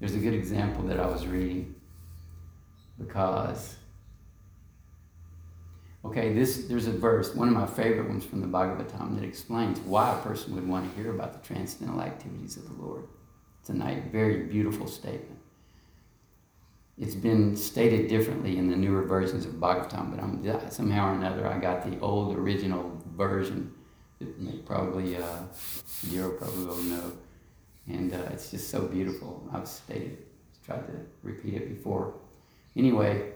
There's 0.00 0.14
a 0.14 0.18
good 0.18 0.34
example 0.34 0.84
that 0.84 1.00
I 1.00 1.06
was 1.06 1.26
reading 1.26 1.73
because 2.98 3.76
okay, 6.04 6.32
this 6.32 6.64
there's 6.64 6.86
a 6.86 6.92
verse, 6.92 7.34
one 7.34 7.48
of 7.48 7.54
my 7.54 7.66
favorite 7.66 8.08
ones 8.08 8.24
from 8.24 8.40
the 8.40 8.46
Bhagavatam 8.46 9.14
that 9.16 9.24
explains 9.24 9.78
why 9.80 10.12
a 10.12 10.22
person 10.22 10.54
would 10.54 10.66
want 10.68 10.88
to 10.88 11.02
hear 11.02 11.14
about 11.14 11.32
the 11.32 11.46
transcendental 11.46 12.00
activities 12.00 12.56
of 12.56 12.64
the 12.64 12.82
Lord. 12.82 13.04
It's 13.60 13.70
a 13.70 14.02
very 14.12 14.44
beautiful 14.44 14.86
statement. 14.86 15.38
It's 16.98 17.14
been 17.14 17.56
stated 17.56 18.08
differently 18.08 18.56
in 18.58 18.70
the 18.70 18.76
newer 18.76 19.02
versions 19.02 19.46
of 19.46 19.54
Bhagavatam, 19.54 20.14
but 20.14 20.22
I'm, 20.22 20.70
somehow 20.70 21.10
or 21.10 21.14
another 21.14 21.46
I 21.48 21.58
got 21.58 21.90
the 21.90 21.98
old 22.00 22.36
original 22.36 23.02
version 23.16 23.72
that 24.20 24.66
probably 24.66 25.16
uh, 25.16 25.40
probably 26.38 26.66
will 26.66 26.82
know 26.82 27.12
and 27.86 28.12
uh, 28.12 28.18
it's 28.32 28.50
just 28.50 28.70
so 28.70 28.82
beautiful. 28.82 29.46
I've 29.52 29.68
stated, 29.68 30.18
tried 30.64 30.86
to 30.86 30.92
repeat 31.22 31.54
it 31.54 31.68
before. 31.76 32.14
Anyway, 32.76 33.32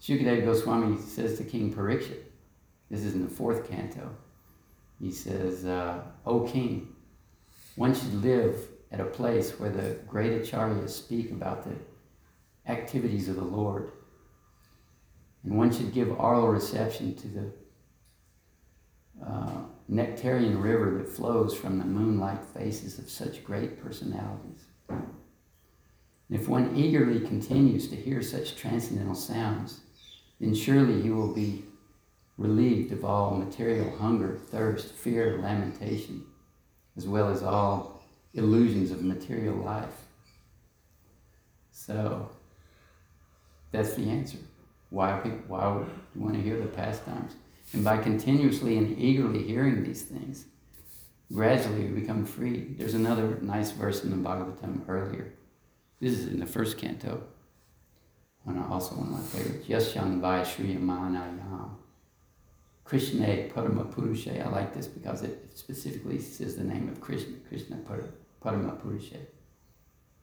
Shukadeva 0.00 0.44
Goswami 0.44 1.00
says 1.00 1.38
to 1.38 1.44
King 1.44 1.74
Parikshit, 1.74 2.22
this 2.90 3.02
is 3.02 3.14
in 3.14 3.22
the 3.24 3.30
fourth 3.30 3.68
canto, 3.68 4.14
he 5.00 5.10
says, 5.10 5.64
uh, 5.64 6.02
O 6.24 6.40
king, 6.40 6.94
one 7.74 7.94
should 7.94 8.22
live 8.22 8.56
at 8.90 9.00
a 9.00 9.04
place 9.04 9.58
where 9.58 9.70
the 9.70 9.98
great 10.06 10.32
acharyas 10.32 10.90
speak 10.90 11.30
about 11.30 11.64
the 11.64 11.74
activities 12.70 13.28
of 13.28 13.36
the 13.36 13.44
Lord. 13.44 13.92
And 15.44 15.56
one 15.56 15.72
should 15.72 15.92
give 15.92 16.18
oral 16.18 16.48
reception 16.48 17.14
to 17.16 17.28
the 17.28 17.52
uh, 19.24 19.60
nectarian 19.88 20.60
river 20.60 20.98
that 20.98 21.08
flows 21.08 21.54
from 21.54 21.78
the 21.78 21.84
moonlight 21.84 22.44
faces 22.54 22.98
of 22.98 23.10
such 23.10 23.44
great 23.44 23.82
personalities. 23.82 24.64
And 26.28 26.40
if 26.40 26.48
one 26.48 26.76
eagerly 26.76 27.20
continues 27.20 27.88
to 27.88 27.96
hear 27.96 28.22
such 28.22 28.56
transcendental 28.56 29.14
sounds, 29.14 29.80
then 30.40 30.54
surely 30.54 31.00
he 31.02 31.10
will 31.10 31.32
be 31.32 31.64
relieved 32.36 32.92
of 32.92 33.04
all 33.04 33.36
material 33.36 33.96
hunger, 33.98 34.38
thirst, 34.50 34.92
fear, 34.92 35.38
lamentation, 35.40 36.24
as 36.96 37.06
well 37.06 37.30
as 37.30 37.42
all 37.42 38.02
illusions 38.34 38.90
of 38.90 39.02
material 39.02 39.56
life. 39.56 40.04
So, 41.70 42.30
that's 43.70 43.94
the 43.94 44.10
answer. 44.10 44.38
Why, 44.90 45.18
people, 45.20 45.40
why 45.48 45.68
would 45.68 45.86
you 46.14 46.20
want 46.20 46.34
to 46.34 46.42
hear 46.42 46.58
the 46.58 46.66
pastimes? 46.66 47.34
And 47.72 47.84
by 47.84 47.98
continuously 47.98 48.78
and 48.78 48.98
eagerly 48.98 49.42
hearing 49.42 49.82
these 49.82 50.02
things, 50.02 50.46
gradually 51.32 51.86
we 51.86 52.00
become 52.00 52.24
free. 52.24 52.74
There's 52.78 52.94
another 52.94 53.38
nice 53.40 53.72
verse 53.72 54.04
in 54.04 54.10
the 54.10 54.16
Bhagavatam 54.16 54.88
earlier. 54.88 55.32
This 56.00 56.12
is 56.18 56.26
in 56.28 56.40
the 56.40 56.46
first 56.46 56.78
canto. 56.78 57.22
One, 58.44 58.62
also 58.62 58.94
one 58.94 59.08
of 59.08 59.12
my 59.12 59.20
favorites. 59.20 59.68
yes 59.68 59.92
Yasyan 59.92 60.20
Vai 60.20 60.42
Shriyamanayam. 60.42 61.70
Krishna 62.84 63.26
Parama 63.48 63.90
Purusha. 63.90 64.44
I 64.44 64.48
like 64.48 64.72
this 64.72 64.86
because 64.86 65.22
it 65.22 65.50
specifically 65.54 66.20
says 66.20 66.56
the 66.56 66.62
name 66.62 66.88
of 66.88 67.00
Krishna, 67.00 67.34
Krishna 67.48 67.78
Parama 68.40 68.80
Purusha. 68.80 69.16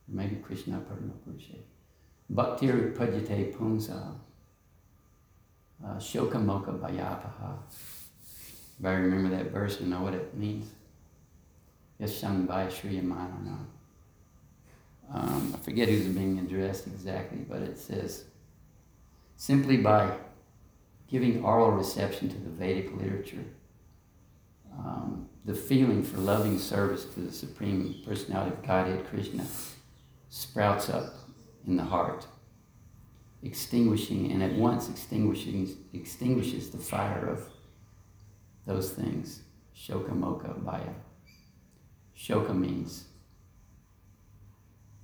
Maybe 0.07 0.37
Krishna 0.37 0.77
Parama 0.77 1.11
Purusha. 1.25 1.57
Bhaktir 2.31 2.95
Pajate 2.95 3.53
Punsa 3.53 4.15
uh, 5.83 5.95
Shokamoka 5.95 6.79
Bhayapaha. 6.79 7.57
If 8.79 8.85
I 8.85 8.93
remember 8.93 9.35
that 9.35 9.51
verse 9.51 9.79
and 9.81 9.89
know 9.89 10.01
what 10.01 10.13
it 10.13 10.33
means. 10.35 10.69
Yashang 11.99 12.47
Bhai 12.47 12.69
Sri 12.69 13.01
Yamanana. 13.01 13.57
Um, 15.13 15.53
I 15.55 15.63
forget 15.63 15.89
who's 15.89 16.07
being 16.07 16.39
addressed 16.39 16.87
exactly, 16.87 17.39
but 17.47 17.61
it 17.61 17.77
says 17.77 18.25
simply 19.35 19.77
by 19.77 20.11
giving 21.07 21.43
oral 21.43 21.71
reception 21.71 22.29
to 22.29 22.37
the 22.37 22.49
Vedic 22.49 22.91
literature, 22.95 23.45
um, 24.75 25.29
the 25.45 25.53
feeling 25.53 26.01
for 26.01 26.17
loving 26.17 26.57
service 26.57 27.05
to 27.05 27.19
the 27.19 27.31
Supreme 27.31 28.01
Personality 28.03 28.55
of 28.55 28.65
Godhead, 28.65 29.05
Krishna, 29.07 29.45
sprouts 30.29 30.89
up 30.89 31.13
in 31.67 31.75
the 31.75 31.83
heart, 31.83 32.25
extinguishing 33.43 34.31
and 34.31 34.41
at 34.41 34.53
once 34.53 34.89
extinguishing 34.89 35.77
extinguishes 35.93 36.71
the 36.71 36.77
fire 36.79 37.27
of 37.27 37.47
those 38.65 38.91
things. 38.91 39.41
Shoka 39.75 40.09
Moka 40.09 40.59
Bhaya. 40.63 40.93
Shoka 42.17 42.57
means 42.57 43.05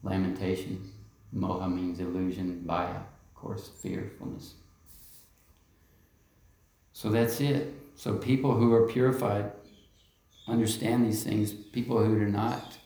lamentation. 0.03 0.91
Moha 1.35 1.71
means 1.71 1.99
illusion. 1.99 2.63
Bhaya, 2.65 2.97
of 2.97 3.35
course, 3.35 3.69
fearfulness. 3.81 4.55
So 6.93 7.09
that's 7.09 7.39
it. 7.39 7.73
So 7.95 8.15
people 8.15 8.53
who 8.53 8.73
are 8.73 8.87
purified 8.87 9.51
understand 10.47 11.05
these 11.05 11.23
things. 11.23 11.51
People 11.53 12.03
who 12.03 12.17
do 12.19 12.25
not 12.25 12.77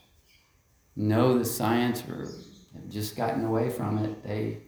know 0.96 1.38
the 1.38 1.46
science 1.46 2.04
or 2.08 2.28
have 2.74 2.90
just 2.90 3.16
gotten 3.16 3.46
away 3.46 3.70
from 3.70 3.98
it, 3.98 4.24
they 4.24 4.60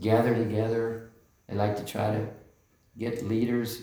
gather 0.00 0.34
together. 0.34 1.10
They 1.48 1.54
like 1.54 1.76
to 1.76 1.84
try 1.84 2.10
to 2.10 2.26
get 2.98 3.26
leaders 3.26 3.82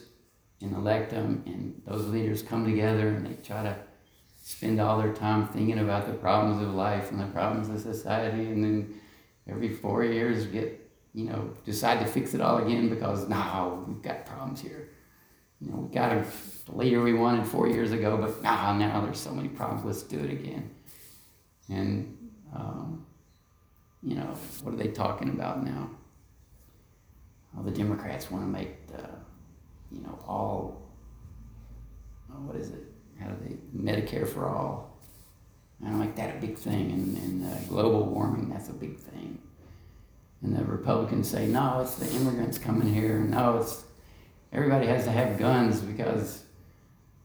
and 0.61 0.75
elect 0.75 1.11
them, 1.11 1.43
and 1.45 1.81
those 1.85 2.07
leaders 2.07 2.41
come 2.41 2.65
together 2.65 3.09
and 3.09 3.25
they 3.25 3.33
try 3.43 3.63
to 3.63 3.75
spend 4.43 4.79
all 4.79 4.99
their 4.99 5.13
time 5.13 5.47
thinking 5.47 5.79
about 5.79 6.05
the 6.05 6.13
problems 6.13 6.61
of 6.61 6.75
life 6.75 7.09
and 7.09 7.19
the 7.19 7.25
problems 7.27 7.69
of 7.69 7.79
society, 7.79 8.45
and 8.45 8.63
then 8.63 9.01
every 9.49 9.69
four 9.69 10.03
years 10.03 10.45
get 10.45 10.79
you 11.13 11.25
know 11.25 11.53
decide 11.65 11.99
to 11.99 12.05
fix 12.05 12.33
it 12.33 12.41
all 12.41 12.57
again 12.57 12.89
because 12.89 13.27
now 13.27 13.83
we've 13.87 14.01
got 14.01 14.25
problems 14.25 14.61
here. 14.61 14.89
You 15.61 15.71
know, 15.71 15.77
we 15.77 15.95
got 15.95 16.11
a 16.11 16.25
leader 16.67 17.01
we 17.01 17.13
wanted 17.13 17.47
four 17.47 17.67
years 17.69 17.93
ago, 17.93 18.17
but 18.17 18.43
now 18.43 18.77
now 18.77 19.01
there's 19.01 19.19
so 19.19 19.31
many 19.31 19.47
problems. 19.47 19.85
Let's 19.85 20.03
do 20.03 20.19
it 20.19 20.29
again. 20.29 20.69
And 21.69 22.17
um, 22.53 23.05
you 24.03 24.15
know, 24.15 24.35
what 24.61 24.73
are 24.73 24.77
they 24.77 24.89
talking 24.89 25.29
about 25.29 25.63
now? 25.65 25.89
Well, 27.53 27.63
the 27.63 27.71
Democrats 27.71 28.29
want 28.29 28.43
to 28.43 28.49
make 28.49 28.87
the, 28.87 29.07
you 29.91 30.01
know, 30.01 30.19
all, 30.27 30.89
oh, 32.31 32.41
what 32.41 32.55
is 32.55 32.69
it? 32.69 32.92
How 33.19 33.27
do 33.27 33.35
they, 33.41 33.55
Medicare 33.77 34.27
for 34.27 34.47
all. 34.47 34.97
I 35.83 35.89
don't 35.89 35.99
make 35.99 36.15
that 36.15 36.37
a 36.37 36.39
big 36.39 36.57
thing. 36.57 36.91
And, 36.91 37.17
and 37.17 37.53
uh, 37.53 37.57
global 37.67 38.05
warming, 38.05 38.49
that's 38.49 38.69
a 38.69 38.73
big 38.73 38.97
thing. 38.97 39.39
And 40.41 40.55
the 40.55 40.63
Republicans 40.63 41.29
say, 41.29 41.47
no, 41.47 41.79
it's 41.81 41.95
the 41.95 42.09
immigrants 42.15 42.57
coming 42.57 42.93
here. 42.93 43.19
No, 43.19 43.57
it's, 43.57 43.83
everybody 44.51 44.87
has 44.87 45.05
to 45.05 45.11
have 45.11 45.39
guns 45.39 45.79
because, 45.79 46.43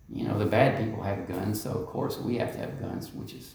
you 0.09 0.27
know, 0.27 0.39
the 0.39 0.47
bad 0.47 0.79
people 0.79 1.03
have 1.03 1.29
guns. 1.29 1.61
So, 1.61 1.71
of 1.71 1.87
course, 1.87 2.19
we 2.19 2.39
have 2.39 2.53
to 2.53 2.59
have 2.59 2.81
guns, 2.81 3.13
which 3.13 3.35
is, 3.35 3.55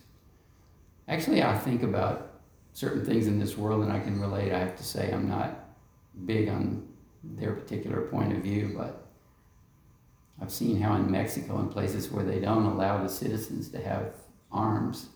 actually, 1.07 1.43
I 1.43 1.57
think 1.57 1.83
about 1.83 2.33
certain 2.73 3.05
things 3.05 3.27
in 3.27 3.39
this 3.39 3.57
world, 3.57 3.83
and 3.83 3.91
I 3.91 3.99
can 3.99 4.19
relate. 4.19 4.51
I 4.51 4.59
have 4.59 4.75
to 4.77 4.83
say, 4.83 5.11
I'm 5.11 5.29
not 5.29 5.65
big 6.25 6.49
on 6.49 6.87
their 7.23 7.53
particular 7.53 8.01
point 8.01 8.33
of 8.33 8.39
view, 8.39 8.73
but 8.77 9.02
I've 10.41 10.51
seen 10.51 10.81
how 10.81 10.95
in 10.95 11.09
Mexico 11.09 11.59
and 11.59 11.71
places 11.71 12.11
where 12.11 12.25
they 12.25 12.39
don't 12.39 12.65
allow 12.65 13.01
the 13.01 13.09
citizens 13.09 13.69
to 13.69 13.81
have 13.81 14.13
arms, 14.51 15.07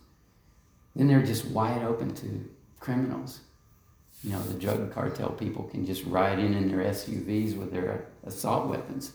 then 0.96 1.08
they're 1.08 1.24
just 1.24 1.46
wide 1.46 1.84
open 1.84 2.14
to 2.16 2.50
criminals. 2.80 3.42
You 4.24 4.32
know, 4.32 4.42
the 4.42 4.54
drug 4.54 4.92
cartel 4.92 5.30
people 5.30 5.64
can 5.64 5.86
just 5.86 6.04
ride 6.06 6.40
in 6.40 6.54
in 6.54 6.68
their 6.68 6.84
SUVs 6.92 7.58
with 7.58 7.72
their 7.72 8.06
assault 8.24 8.68
weapons, 8.68 9.14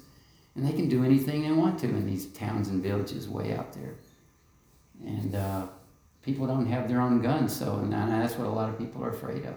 and 0.54 0.66
they 0.66 0.72
can 0.72 0.88
do 0.88 1.04
anything 1.04 1.42
they 1.42 1.52
want 1.52 1.78
to 1.80 1.88
in 1.88 2.06
these 2.06 2.26
towns 2.26 2.68
and 2.68 2.82
villages 2.82 3.28
way 3.28 3.54
out 3.54 3.72
there. 3.72 3.94
And 5.04 5.34
uh, 5.34 5.66
people 6.22 6.46
don't 6.46 6.66
have 6.66 6.88
their 6.88 7.00
own 7.00 7.20
guns, 7.20 7.54
so 7.54 7.76
and 7.76 7.92
that's 7.92 8.36
what 8.36 8.46
a 8.46 8.50
lot 8.50 8.68
of 8.68 8.78
people 8.78 9.02
are 9.04 9.10
afraid 9.10 9.44
of. 9.44 9.54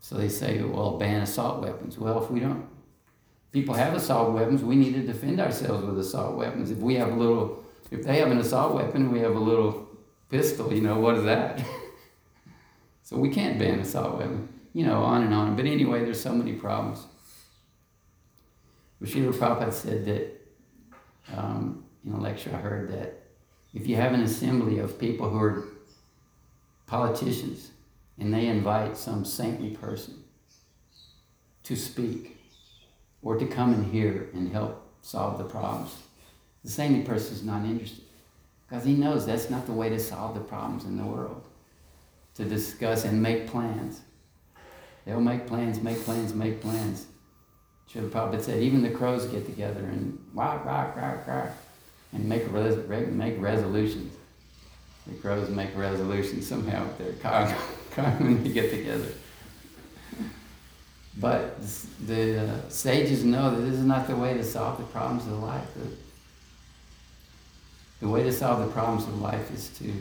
So 0.00 0.16
they 0.16 0.28
say, 0.28 0.62
well, 0.62 0.98
ban 0.98 1.22
assault 1.22 1.62
weapons. 1.62 1.96
Well, 1.96 2.22
if 2.22 2.30
we 2.30 2.40
don't, 2.40 2.66
people 3.52 3.74
have 3.74 3.94
assault 3.94 4.32
weapons, 4.32 4.64
we 4.64 4.76
need 4.76 4.94
to 4.94 5.02
defend 5.02 5.40
ourselves 5.40 5.84
with 5.84 5.98
assault 5.98 6.36
weapons. 6.36 6.70
If 6.70 6.78
we 6.78 6.94
have 6.94 7.12
a 7.12 7.14
little, 7.14 7.64
if 7.90 8.02
they 8.02 8.18
have 8.18 8.30
an 8.30 8.38
assault 8.38 8.74
weapon, 8.74 9.12
we 9.12 9.20
have 9.20 9.36
a 9.36 9.40
little 9.40 9.88
pistol, 10.30 10.72
you 10.72 10.80
know, 10.80 10.98
what 10.98 11.16
is 11.16 11.24
that? 11.24 11.62
so 13.02 13.16
we 13.16 13.28
can't 13.28 13.58
ban 13.58 13.78
assault 13.80 14.18
weapons, 14.18 14.48
you 14.72 14.86
know, 14.86 15.02
on 15.02 15.22
and 15.22 15.34
on. 15.34 15.54
But 15.54 15.66
anyway, 15.66 16.02
there's 16.02 16.20
so 16.20 16.34
many 16.34 16.54
problems. 16.54 17.06
Srila 19.02 19.34
Prabhupada 19.34 19.72
said 19.72 20.04
that 20.04 20.40
um, 21.36 21.84
in 22.06 22.12
a 22.12 22.20
lecture 22.20 22.50
I 22.54 22.58
heard 22.58 22.90
that 22.92 23.22
if 23.74 23.86
you 23.86 23.96
have 23.96 24.12
an 24.12 24.22
assembly 24.22 24.78
of 24.78 24.98
people 24.98 25.28
who 25.28 25.38
are 25.38 25.64
politicians 26.86 27.70
and 28.18 28.32
they 28.32 28.46
invite 28.46 28.96
some 28.96 29.24
saintly 29.24 29.70
person 29.70 30.22
to 31.64 31.74
speak 31.74 32.41
or 33.22 33.36
to 33.36 33.46
come 33.46 33.72
and 33.72 33.92
hear 33.92 34.28
and 34.34 34.52
help 34.52 34.86
solve 35.02 35.38
the 35.38 35.44
problems, 35.44 35.94
the 36.64 36.70
saintly 36.70 37.02
person 37.02 37.34
is 37.34 37.44
not 37.44 37.64
interested 37.64 38.04
because 38.68 38.84
he 38.84 38.94
knows 38.94 39.26
that's 39.26 39.50
not 39.50 39.66
the 39.66 39.72
way 39.72 39.88
to 39.88 39.98
solve 39.98 40.34
the 40.34 40.40
problems 40.40 40.84
in 40.84 40.96
the 40.96 41.04
world. 41.04 41.44
To 42.36 42.44
discuss 42.44 43.04
and 43.04 43.22
make 43.22 43.46
plans. 43.46 44.00
They'll 45.04 45.20
make 45.20 45.46
plans, 45.46 45.82
make 45.82 46.02
plans, 46.04 46.32
make 46.32 46.62
plans. 46.62 47.06
Srila 47.92 48.08
Prabhupada 48.08 48.40
said 48.40 48.62
even 48.62 48.82
the 48.82 48.90
crows 48.90 49.26
get 49.26 49.44
together 49.44 49.80
and 49.80 50.18
rock, 50.32 50.64
rock, 50.64 50.96
rock, 50.96 51.26
rock 51.26 51.50
and 52.12 52.26
make, 52.28 52.50
res- 52.50 52.88
make 52.88 53.40
resolutions. 53.40 54.14
The 55.06 55.14
crows 55.14 55.50
make 55.50 55.76
resolutions 55.76 56.46
somehow 56.46 56.84
with 56.84 56.98
their 56.98 57.12
common 57.14 57.54
when 58.24 58.42
they 58.44 58.50
get 58.50 58.70
together. 58.70 59.08
But 61.18 61.56
the 62.06 62.40
uh, 62.40 62.68
sages 62.68 63.24
know 63.24 63.50
that 63.50 63.60
this 63.60 63.74
is 63.74 63.84
not 63.84 64.06
the 64.06 64.16
way 64.16 64.34
to 64.34 64.42
solve 64.42 64.78
the 64.78 64.84
problems 64.84 65.26
of 65.26 65.42
life. 65.42 65.66
The, 65.74 65.88
the 68.00 68.08
way 68.08 68.22
to 68.22 68.32
solve 68.32 68.66
the 68.66 68.72
problems 68.72 69.04
of 69.04 69.20
life 69.20 69.52
is 69.52 69.68
to 69.78 69.92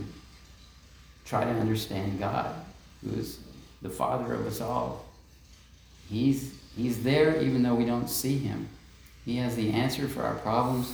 try 1.26 1.44
to 1.44 1.52
understand 1.52 2.18
God, 2.18 2.56
who 3.04 3.20
is 3.20 3.40
the 3.82 3.90
Father 3.90 4.34
of 4.34 4.48
us 4.48 4.62
all. 4.62 5.06
He's, 6.10 6.54
he's 6.76 7.04
there 7.04 7.42
even 7.42 7.62
though 7.62 7.76
we 7.76 7.86
don't 7.86 8.10
see 8.10 8.38
Him. 8.38 8.70
He 9.26 9.38
has 9.38 9.56
the 9.56 9.72
answer 9.72 10.08
for 10.08 10.24
our 10.24 10.36
problems 10.36 10.92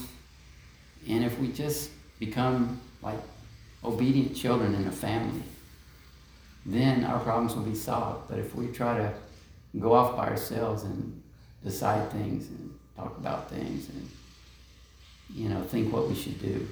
and 1.08 1.24
if 1.24 1.38
we 1.38 1.48
just 1.48 1.90
become 2.18 2.80
like 3.02 3.18
obedient 3.84 4.36
children 4.36 4.74
in 4.74 4.86
a 4.86 4.92
family, 4.92 5.42
then 6.66 7.04
our 7.04 7.20
problems 7.20 7.54
will 7.54 7.62
be 7.62 7.74
solved. 7.74 8.28
But 8.28 8.38
if 8.38 8.54
we 8.54 8.66
try 8.68 8.98
to 8.98 9.12
go 9.78 9.92
off 9.92 10.16
by 10.16 10.28
ourselves 10.28 10.82
and 10.84 11.22
decide 11.64 12.10
things 12.10 12.48
and 12.48 12.78
talk 12.96 13.16
about 13.18 13.50
things 13.50 13.88
and 13.88 14.10
you 15.34 15.48
know 15.48 15.62
think 15.62 15.92
what 15.92 16.08
we 16.08 16.14
should 16.14 16.40
do, 16.40 16.68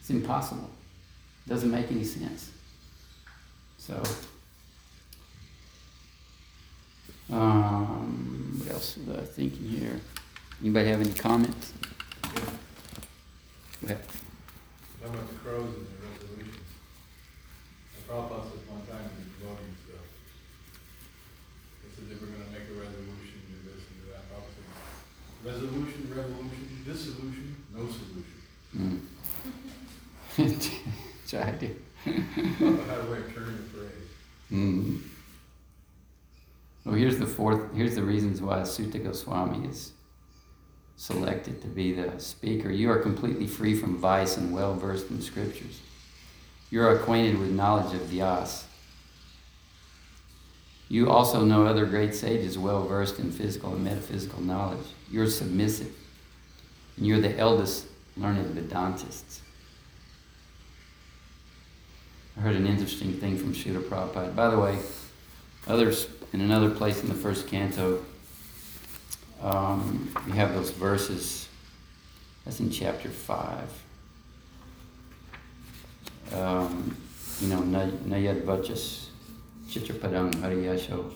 it's 0.00 0.10
impossible. 0.10 0.70
It 1.46 1.50
doesn't 1.50 1.70
make 1.70 1.90
any 1.90 2.04
sense. 2.04 2.50
So 3.78 4.02
um, 7.32 8.56
what 8.58 8.72
else 8.72 8.96
was 8.98 9.18
I 9.18 9.22
thinking 9.22 9.68
here? 9.68 10.00
Anybody 10.60 10.88
have 10.88 11.00
any 11.00 11.12
comments? 11.12 11.72
Go 12.22 13.92
ahead. 13.92 14.00
Talking 15.02 15.14
about 15.14 15.28
the 15.28 15.34
crows 15.42 15.74
and 15.74 15.86
the 15.86 15.98
resolutions. 16.06 16.66
The 17.92 18.00
Prabhupada 18.08 18.46
said 18.46 18.62
one 18.70 18.82
time 18.86 19.10
the 19.12 19.26
devoting 19.36 19.74
stuff. 19.84 20.06
They 21.82 21.90
said 21.92 22.04
they 22.08 22.16
were 22.16 22.30
gonna 22.30 22.50
make 22.54 22.70
a 22.70 22.76
resolution, 22.78 23.36
do 23.50 23.58
this 23.68 23.84
and 23.84 23.96
do 24.00 24.06
that. 24.14 24.22
Prabhupada 24.30 24.54
said, 24.54 25.35
resolution, 25.46 26.12
revolution, 26.14 26.82
dissolution, 26.84 27.56
no 27.74 27.86
solution. 27.86 28.42
Mm. 28.76 29.00
Try 31.28 31.52
to. 31.52 31.68
Prabhupada 32.04 32.86
had 32.86 32.98
a 32.98 33.10
way 33.10 33.18
of 33.18 33.34
turning 33.34 33.56
the 33.56 33.62
phrase. 33.62 34.08
Mm. 34.52 35.00
Well, 36.84 36.94
here's 36.94 37.18
the 37.18 37.26
fourth. 37.26 37.74
Here's 37.74 37.94
the 37.94 38.02
reasons 38.02 38.42
why 38.42 38.62
Suta 38.64 38.98
Goswami 38.98 39.68
is 39.68 39.92
selected 40.96 41.62
to 41.62 41.68
be 41.68 41.92
the 41.92 42.18
speaker. 42.18 42.70
You 42.70 42.90
are 42.90 42.98
completely 42.98 43.46
free 43.46 43.74
from 43.74 43.98
vice 43.98 44.36
and 44.36 44.52
well 44.52 44.74
versed 44.74 45.10
in 45.10 45.20
scriptures. 45.20 45.80
You 46.70 46.82
are 46.82 46.96
acquainted 46.96 47.38
with 47.38 47.50
knowledge 47.50 47.94
of 47.94 48.02
Vyas. 48.02 48.65
You 50.88 51.10
also 51.10 51.44
know 51.44 51.66
other 51.66 51.84
great 51.84 52.14
sages 52.14 52.56
well 52.56 52.86
versed 52.86 53.18
in 53.18 53.32
physical 53.32 53.74
and 53.74 53.84
metaphysical 53.84 54.40
knowledge. 54.40 54.86
You're 55.10 55.26
submissive. 55.26 55.92
And 56.96 57.06
you're 57.06 57.20
the 57.20 57.36
eldest 57.38 57.86
learned 58.16 58.56
Vedantists. 58.56 59.40
I 62.36 62.40
heard 62.40 62.54
an 62.54 62.66
interesting 62.66 63.14
thing 63.14 63.36
from 63.36 63.54
Srila 63.54 63.82
Prabhupada. 63.82 64.34
By 64.34 64.48
the 64.50 64.58
way, 64.58 64.78
others 65.66 66.06
in 66.32 66.40
another 66.40 66.70
place 66.70 67.02
in 67.02 67.08
the 67.08 67.14
first 67.14 67.48
canto, 67.48 68.04
um, 69.42 70.10
you 70.26 70.34
have 70.34 70.54
those 70.54 70.70
verses 70.70 71.48
That's 72.44 72.60
in 72.60 72.70
chapter 72.70 73.08
5. 73.08 73.82
Um, 76.32 76.96
you 77.40 77.48
know, 77.48 77.60
na- 77.60 77.86
Nayad 78.06 78.42
Vachas 78.42 79.05
Chitrapadang 79.68 80.32
Hariyasho 80.34 81.12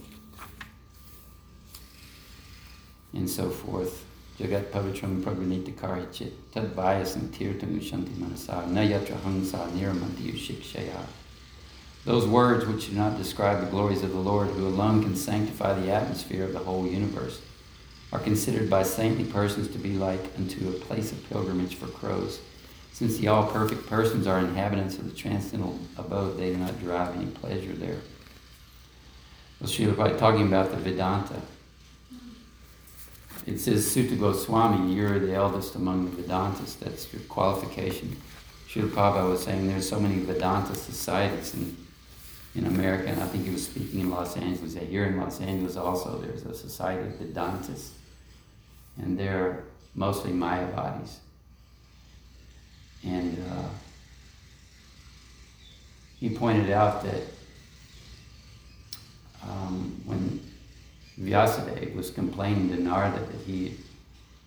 and 3.12 3.28
so 3.28 3.50
forth. 3.50 4.06
Jagat 4.38 4.70
Pavitram 4.70 5.22
Pragranita 5.22 5.72
Karichit 5.74 6.32
Tad 6.52 6.74
Vyasam 6.74 7.28
Tirtam 7.28 7.78
Ushanti 7.78 8.16
Manasa 8.16 8.64
Nayatra 8.68 9.18
Hangsa 9.20 9.70
Niramanti 9.72 10.32
Ushikshaya. 10.32 11.04
Those 12.06 12.26
words 12.26 12.64
which 12.64 12.88
do 12.88 12.96
not 12.96 13.18
describe 13.18 13.60
the 13.60 13.70
glories 13.70 14.02
of 14.02 14.12
the 14.12 14.18
Lord, 14.18 14.48
who 14.48 14.66
alone 14.66 15.02
can 15.02 15.14
sanctify 15.14 15.78
the 15.78 15.92
atmosphere 15.92 16.44
of 16.44 16.54
the 16.54 16.60
whole 16.60 16.86
universe, 16.86 17.42
are 18.10 18.18
considered 18.18 18.70
by 18.70 18.82
saintly 18.82 19.24
persons 19.24 19.68
to 19.68 19.78
be 19.78 19.92
like 19.92 20.24
unto 20.38 20.70
a 20.70 20.72
place 20.72 21.12
of 21.12 21.28
pilgrimage 21.28 21.74
for 21.74 21.88
crows. 21.88 22.40
Since 22.92 23.18
the 23.18 23.28
all 23.28 23.46
perfect 23.46 23.86
persons 23.86 24.26
are 24.26 24.38
inhabitants 24.38 24.96
of 24.96 25.04
the 25.04 25.14
transcendental 25.14 25.78
abode, 25.98 26.38
they 26.38 26.52
do 26.52 26.56
not 26.56 26.80
derive 26.80 27.14
any 27.14 27.26
pleasure 27.26 27.74
there. 27.74 27.98
Prabhupada 29.62 30.18
talking 30.18 30.46
about 30.46 30.70
the 30.70 30.76
Vedanta. 30.76 31.40
It 33.46 33.58
says, 33.58 33.90
Suta 33.90 34.14
Goswami, 34.14 34.94
you're 34.94 35.18
the 35.18 35.34
eldest 35.34 35.74
among 35.74 36.04
the 36.04 36.22
Vedantas. 36.22 36.78
That's 36.78 37.12
your 37.12 37.22
qualification. 37.22 38.16
Srila 38.68 38.90
Prabhupada 38.90 39.30
was 39.30 39.44
saying 39.44 39.66
there's 39.66 39.88
so 39.88 39.98
many 39.98 40.22
Vedanta 40.22 40.74
societies 40.74 41.54
in, 41.54 41.76
in 42.54 42.66
America, 42.66 43.08
and 43.08 43.20
I 43.20 43.26
think 43.26 43.44
he 43.44 43.50
was 43.50 43.64
speaking 43.64 44.00
in 44.00 44.10
Los 44.10 44.36
Angeles. 44.36 44.74
That 44.74 44.84
here 44.84 45.06
in 45.06 45.18
Los 45.18 45.40
Angeles 45.40 45.76
also 45.76 46.18
there's 46.18 46.44
a 46.44 46.54
society 46.54 47.08
of 47.08 47.14
Vedantas, 47.14 47.90
and 48.98 49.18
they're 49.18 49.64
mostly 49.94 50.32
Mayavadis. 50.32 51.16
And 53.04 53.38
uh, 53.50 53.68
he 56.18 56.30
pointed 56.30 56.70
out 56.70 57.02
that 57.02 57.22
um, 59.42 60.00
when 60.04 60.40
Vyasadeva 61.20 61.94
was 61.94 62.10
complaining 62.10 62.68
to 62.70 62.82
Narada 62.82 63.18
that 63.18 63.40
he, 63.46 63.76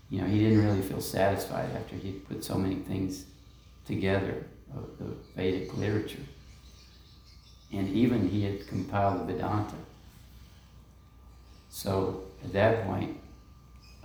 you 0.09 0.21
know, 0.21 0.27
he 0.27 0.39
didn't 0.39 0.63
really 0.65 0.81
feel 0.81 1.01
satisfied 1.01 1.69
after 1.75 1.95
he 1.95 2.11
put 2.11 2.43
so 2.43 2.55
many 2.55 2.75
things 2.75 3.25
together 3.85 4.45
of 4.75 4.89
the 4.97 5.05
Vedic 5.35 5.75
literature. 5.77 6.23
And 7.71 7.89
even 7.89 8.29
he 8.29 8.43
had 8.43 8.67
compiled 8.67 9.21
the 9.21 9.33
Vedanta. 9.33 9.75
So 11.69 12.23
at 12.43 12.53
that 12.53 12.85
point, 12.85 13.17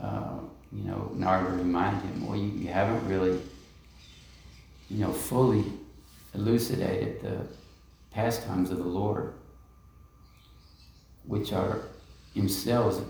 uh, 0.00 0.38
you 0.72 0.84
know, 0.84 1.10
Narada 1.14 1.56
reminded 1.56 2.02
him, 2.02 2.26
well, 2.26 2.36
you, 2.36 2.48
you 2.48 2.68
haven't 2.68 3.06
really, 3.08 3.40
you 4.90 5.04
know, 5.04 5.12
fully 5.12 5.64
elucidated 6.34 7.22
the 7.22 7.46
pastimes 8.10 8.70
of 8.70 8.78
the 8.78 8.84
Lord, 8.84 9.32
which 11.28 11.52
are 11.52 11.82
themselves, 12.34 13.00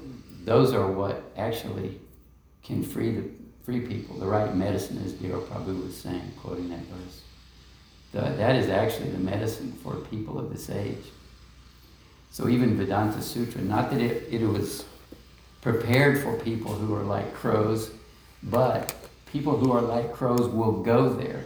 those 0.45 0.75
are 0.75 0.91
what 0.91 1.23
actually 1.37 1.99
can 2.63 2.83
free 2.83 3.13
the 3.13 3.25
free 3.69 3.81
people. 3.81 4.19
The 4.19 4.27
right 4.27 4.55
medicine, 4.55 5.03
as 5.05 5.13
Dero 5.13 5.43
Prabhu 5.47 5.85
was 5.85 5.95
saying, 5.95 6.33
quoting 6.41 6.71
that 6.71 6.81
verse. 6.87 7.21
The, 8.13 8.21
that 8.37 8.57
is 8.57 8.71
actually 8.71 9.11
the 9.11 9.19
medicine 9.19 9.73
for 9.83 9.97
people 9.97 10.39
of 10.39 10.51
this 10.51 10.71
age. 10.71 11.05
So 12.31 12.49
even 12.49 12.79
Vedanta 12.79 13.21
Sutra, 13.21 13.61
not 13.61 13.91
that 13.91 14.01
it, 14.01 14.27
it 14.33 14.47
was 14.47 14.87
prepared 15.61 16.19
for 16.19 16.33
people 16.39 16.73
who 16.73 16.95
are 16.95 17.03
like 17.03 17.35
crows, 17.35 17.91
but 18.43 18.95
people 19.27 19.59
who 19.59 19.71
are 19.73 19.83
like 19.83 20.15
crows 20.15 20.49
will 20.49 20.83
go 20.83 21.13
there. 21.13 21.45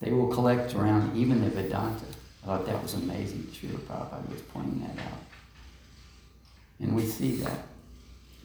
They 0.00 0.12
will 0.12 0.28
collect 0.28 0.74
around 0.74 1.16
even 1.16 1.42
the 1.42 1.48
Vedanta. 1.48 2.04
I 2.42 2.46
thought 2.46 2.66
that 2.66 2.82
was 2.82 2.92
amazing. 2.92 3.44
Srila 3.54 3.78
Prabhupada 3.78 4.30
was 4.30 4.42
pointing 4.42 4.80
that 4.80 5.02
out. 5.04 5.31
And 6.82 6.94
we 6.94 7.06
see 7.06 7.36
that. 7.36 7.58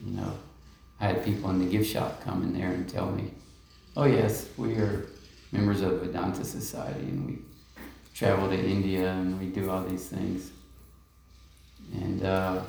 You 0.06 0.12
know, 0.12 0.34
I 1.00 1.08
had 1.08 1.26
people 1.26 1.50
in 1.50 1.60
the 1.60 1.66
gift 1.66 1.92
shop 1.92 2.24
come 2.24 2.44
in 2.44 2.54
there 2.54 2.70
and 2.70 2.88
tell 2.88 3.12
me, 3.12 3.32
oh, 3.96 4.06
yes, 4.06 4.48
we 4.58 4.76
are 4.76 5.08
members 5.52 5.82
of 5.82 6.02
Vedanta 6.02 6.46
Society 6.46 7.00
and 7.00 7.26
we 7.26 7.40
travel 8.14 8.48
to 8.50 8.58
India 8.58 9.12
and 9.12 9.40
we 9.40 9.48
do 9.48 9.70
all 9.70 9.84
these 9.84 10.08
things. 10.08 10.52
And, 11.94 12.24
uh, 12.24 12.62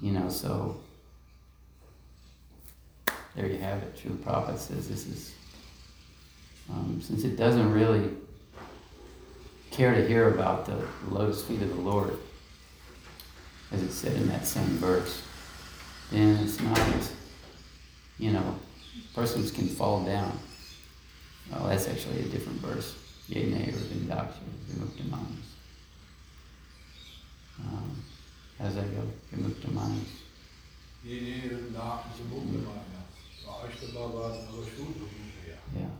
you 0.00 0.12
know, 0.12 0.28
so 0.28 0.80
there 3.34 3.46
you 3.46 3.58
have 3.58 3.82
it. 3.82 3.98
True 4.00 4.16
Prophet 4.22 4.58
says 4.58 4.88
this 4.88 5.06
is, 5.06 5.34
um, 6.70 7.00
since 7.02 7.24
it 7.24 7.36
doesn't 7.36 7.72
really 7.72 8.10
care 9.70 9.94
to 9.94 10.06
hear 10.06 10.32
about 10.32 10.66
the 10.66 10.86
lotus 11.08 11.42
feet 11.42 11.62
of 11.62 11.68
the 11.70 11.80
Lord, 11.80 12.16
as 13.72 13.82
it 13.82 13.92
said 13.92 14.16
in 14.16 14.28
that 14.28 14.46
same 14.46 14.64
verse, 14.78 15.22
then 16.10 16.36
it's 16.44 16.60
not, 16.60 16.80
you 18.18 18.32
know, 18.32 18.58
persons 19.14 19.50
can 19.50 19.66
fall 19.68 20.04
down. 20.04 20.38
Well, 21.50 21.68
that's 21.68 21.88
actually 21.88 22.20
a 22.20 22.24
different 22.24 22.60
verse. 22.60 22.94
Yea, 23.28 23.46
nay, 23.46 23.68
or 23.68 23.72
vindaksha, 23.78 24.38
vimuktamanus. 24.68 25.46
Um, 27.60 28.02
how 28.58 28.64
does 28.66 28.74
that 28.76 28.90
go? 28.94 29.02
Vimuktamanus. 29.32 30.08
Ye 31.04 31.14
ye 31.14 31.50
na 31.72 31.98
samuktamaya, 32.16 33.02
ashtabhavad 33.46 34.48
avashuddha 34.48 35.06
bhujaya, 35.10 35.56
Yeah. 35.74 35.90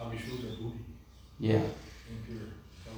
avishuddha 0.00 0.58
buddhi, 0.58 0.84
Yeah. 1.40 1.62
So, 2.84 2.92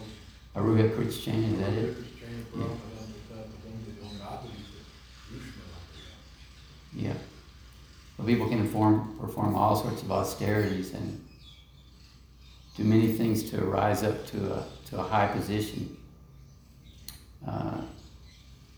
Aruha 0.61 0.95
Christian, 0.95 1.45
is 1.45 1.59
that 1.61 1.73
it? 1.73 1.97
Krishna 1.97 2.65
Yeah. 6.97 7.13
Well, 8.17 8.27
people 8.27 8.49
can 8.49 8.65
perform, 8.65 9.19
perform 9.21 9.55
all 9.55 9.77
sorts 9.77 10.03
of 10.03 10.11
austerities 10.11 10.95
and 10.95 11.23
do 12.77 12.85
many 12.85 13.13
things 13.13 13.51
to 13.51 13.61
rise 13.61 14.03
up 14.03 14.27
to 14.29 14.55
a, 14.55 14.67
to 14.87 14.99
a 14.99 15.03
high 15.03 15.27
position 15.29 15.95
uh, 17.47 17.83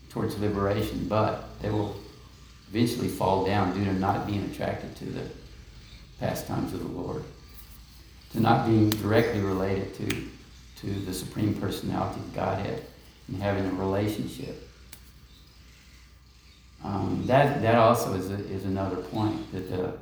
towards 0.09 0.37
liberation, 0.39 1.07
but 1.07 1.59
they 1.61 1.69
will 1.69 1.95
eventually 2.73 3.07
fall 3.07 3.45
down 3.45 3.73
due 3.73 3.85
to 3.85 3.93
not 3.93 4.27
being 4.27 4.43
attracted 4.51 4.95
to 4.97 5.05
the 5.05 5.23
pastimes 6.19 6.73
of 6.73 6.81
the 6.81 6.99
Lord, 6.99 7.23
to 8.33 8.41
not 8.41 8.67
being 8.67 8.89
directly 8.89 9.39
related 9.39 9.95
to, 9.95 10.27
to 10.81 10.99
the 11.05 11.13
Supreme 11.13 11.53
Personality 11.53 12.19
of 12.19 12.33
Godhead 12.33 12.85
and 13.29 13.41
having 13.41 13.65
a 13.65 13.73
relationship. 13.73 14.68
Um, 16.83 17.23
that, 17.25 17.61
that 17.61 17.75
also 17.75 18.13
is, 18.13 18.31
a, 18.31 18.35
is 18.35 18.65
another 18.65 18.97
point 18.97 19.51
that 19.51 19.69
the, 19.69 19.93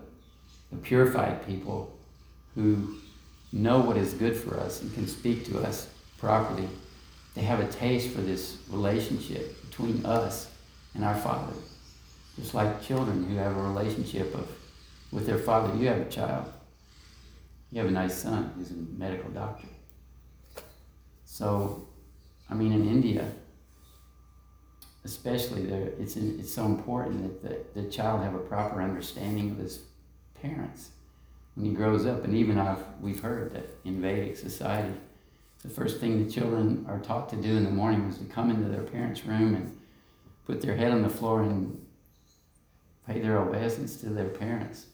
the 0.71 0.77
purified 0.77 1.45
people 1.47 1.97
who 2.55 2.97
know 3.51 3.79
what 3.79 3.97
is 3.97 4.13
good 4.13 4.35
for 4.35 4.59
us 4.59 4.81
and 4.81 4.93
can 4.93 5.07
speak 5.07 5.45
to 5.45 5.59
us 5.59 5.89
properly, 6.17 6.67
they 7.35 7.41
have 7.41 7.59
a 7.59 7.67
taste 7.67 8.09
for 8.09 8.21
this 8.21 8.57
relationship 8.69 9.61
between 9.69 10.05
us 10.05 10.49
and 10.93 11.03
our 11.03 11.15
Father. 11.15 11.53
Just 12.35 12.53
like 12.53 12.81
children 12.81 13.23
who 13.25 13.35
have 13.37 13.55
a 13.55 13.61
relationship 13.61 14.33
of, 14.35 14.47
with 15.11 15.25
their 15.25 15.39
father. 15.39 15.75
You 15.75 15.87
have 15.87 16.01
a 16.01 16.09
child. 16.09 16.45
You 17.71 17.79
have 17.81 17.89
a 17.89 17.93
nice 17.93 18.15
son 18.15 18.51
who's 18.55 18.71
a 18.71 18.75
medical 18.75 19.29
doctor. 19.31 19.67
So, 21.25 21.87
I 22.49 22.53
mean, 22.53 22.71
in 22.73 22.87
India, 22.87 23.31
especially 25.07 25.65
there, 25.65 25.89
it's, 25.97 26.17
it's 26.17 26.53
so 26.53 26.65
important 26.65 27.41
that 27.41 27.73
the, 27.73 27.81
the 27.81 27.89
child 27.89 28.21
have 28.23 28.35
a 28.35 28.39
proper 28.39 28.81
understanding 28.81 29.51
of 29.51 29.57
his 29.57 29.79
parents 30.41 30.89
when 31.55 31.65
he 31.65 31.71
grows 31.71 32.05
up. 32.05 32.25
And 32.25 32.35
even 32.35 32.59
I've, 32.59 32.83
we've 32.99 33.21
heard 33.21 33.53
that 33.53 33.69
in 33.85 34.01
Vedic 34.01 34.35
society, 34.35 34.93
the 35.63 35.69
first 35.69 36.01
thing 36.01 36.25
the 36.25 36.29
children 36.29 36.85
are 36.89 36.99
taught 36.99 37.29
to 37.29 37.37
do 37.37 37.55
in 37.55 37.63
the 37.63 37.71
morning 37.71 38.05
was 38.05 38.17
to 38.17 38.25
come 38.25 38.49
into 38.49 38.67
their 38.67 38.83
parents' 38.83 39.25
room 39.25 39.55
and 39.55 39.77
put 40.45 40.61
their 40.61 40.75
head 40.75 40.91
on 40.91 41.01
the 41.01 41.09
floor 41.09 41.41
and 41.41 41.81
pay 43.07 43.21
their 43.21 43.37
obeisance 43.37 43.95
to 44.01 44.09
their 44.09 44.27
parents. 44.27 44.87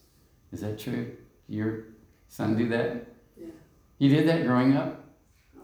Is 0.52 0.62
that 0.62 0.78
true? 0.78 1.12
Your 1.50 1.86
son 2.28 2.56
do 2.56 2.70
that? 2.70 3.08
Yeah. 3.36 3.48
He 3.98 4.10
did 4.10 4.28
that 4.28 4.46
growing 4.46 4.78
up? 4.78 5.04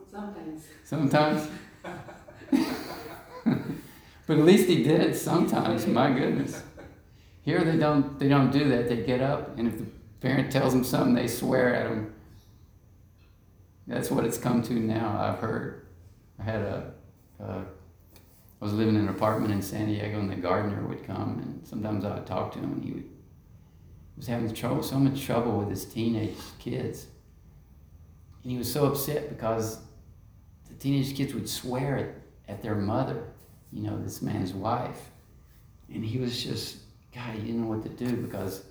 Sometimes. 0.09 0.63
Sometimes. 0.83 1.47
but 4.29 4.37
at 4.37 4.45
least 4.45 4.69
he 4.69 4.83
did 4.83 5.15
sometimes. 5.15 5.87
My 5.87 6.11
goodness. 6.11 6.61
Here 7.41 7.63
they 7.63 7.77
don't. 7.77 8.19
They 8.19 8.27
don't 8.27 8.51
do 8.51 8.69
that. 8.69 8.87
They 8.87 8.97
get 8.97 9.21
up, 9.21 9.57
and 9.57 9.67
if 9.67 9.79
the 9.79 9.85
parent 10.21 10.51
tells 10.51 10.71
them 10.71 10.83
something, 10.83 11.15
they 11.15 11.27
swear 11.27 11.73
at 11.73 11.89
them. 11.89 12.13
That's 13.87 14.11
what 14.11 14.25
it's 14.25 14.37
come 14.37 14.61
to 14.61 14.73
now. 14.73 15.17
I've 15.19 15.39
heard. 15.39 15.87
I 16.39 16.43
had 16.43 16.61
a. 16.61 16.93
Uh, 17.43 17.61
was 18.59 18.73
living 18.73 18.93
in 18.93 19.01
an 19.01 19.09
apartment 19.09 19.51
in 19.51 19.63
San 19.63 19.87
Diego, 19.87 20.19
and 20.19 20.29
the 20.29 20.35
gardener 20.35 20.85
would 20.85 21.03
come, 21.07 21.39
and 21.41 21.67
sometimes 21.67 22.05
I 22.05 22.13
would 22.13 22.27
talk 22.27 22.51
to 22.51 22.59
him, 22.59 22.73
and 22.73 22.83
he 22.83 22.91
would 22.91 23.09
was 24.15 24.27
having 24.27 24.53
trouble, 24.53 24.83
so 24.83 24.99
much 24.99 25.25
trouble 25.25 25.57
with 25.57 25.69
his 25.69 25.85
teenage 25.85 26.35
kids. 26.59 27.07
And 28.43 28.51
he 28.51 28.59
was 28.59 28.71
so 28.71 28.85
upset 28.85 29.29
because 29.29 29.79
the 30.67 30.75
teenage 30.75 31.15
kids 31.15 31.33
would 31.33 31.49
swear 31.49 31.97
at, 32.47 32.55
at 32.57 32.61
their 32.61 32.75
mother, 32.75 33.23
you 33.71 33.83
know, 33.83 34.01
this 34.01 34.21
man's 34.21 34.53
wife. 34.53 35.09
And 35.93 36.03
he 36.03 36.17
was 36.19 36.43
just, 36.43 36.77
God, 37.13 37.33
he 37.33 37.41
didn't 37.41 37.61
know 37.61 37.67
what 37.67 37.83
to 37.83 37.89
do 37.89 38.15
because, 38.15 38.63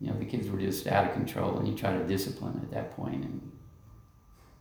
you 0.00 0.08
know, 0.08 0.18
the 0.18 0.24
kids 0.24 0.48
were 0.48 0.58
just 0.58 0.86
out 0.86 1.06
of 1.06 1.12
control 1.12 1.58
and 1.58 1.66
you 1.66 1.74
try 1.74 1.92
to 1.92 2.04
discipline 2.04 2.60
at 2.62 2.70
that 2.70 2.96
point 2.96 3.24
and 3.24 3.52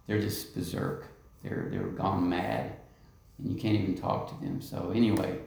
they're 0.08 0.22
just 0.22 0.56
berserk. 0.56 1.08
They're, 1.44 1.68
they're 1.70 1.84
gone 1.84 2.30
mad 2.30 2.74
and 3.38 3.52
you 3.52 3.60
can't 3.60 3.76
even 3.76 3.96
talk 3.96 4.30
to 4.30 4.46
them. 4.46 4.62
So 4.62 4.92
anyway, 4.96 5.40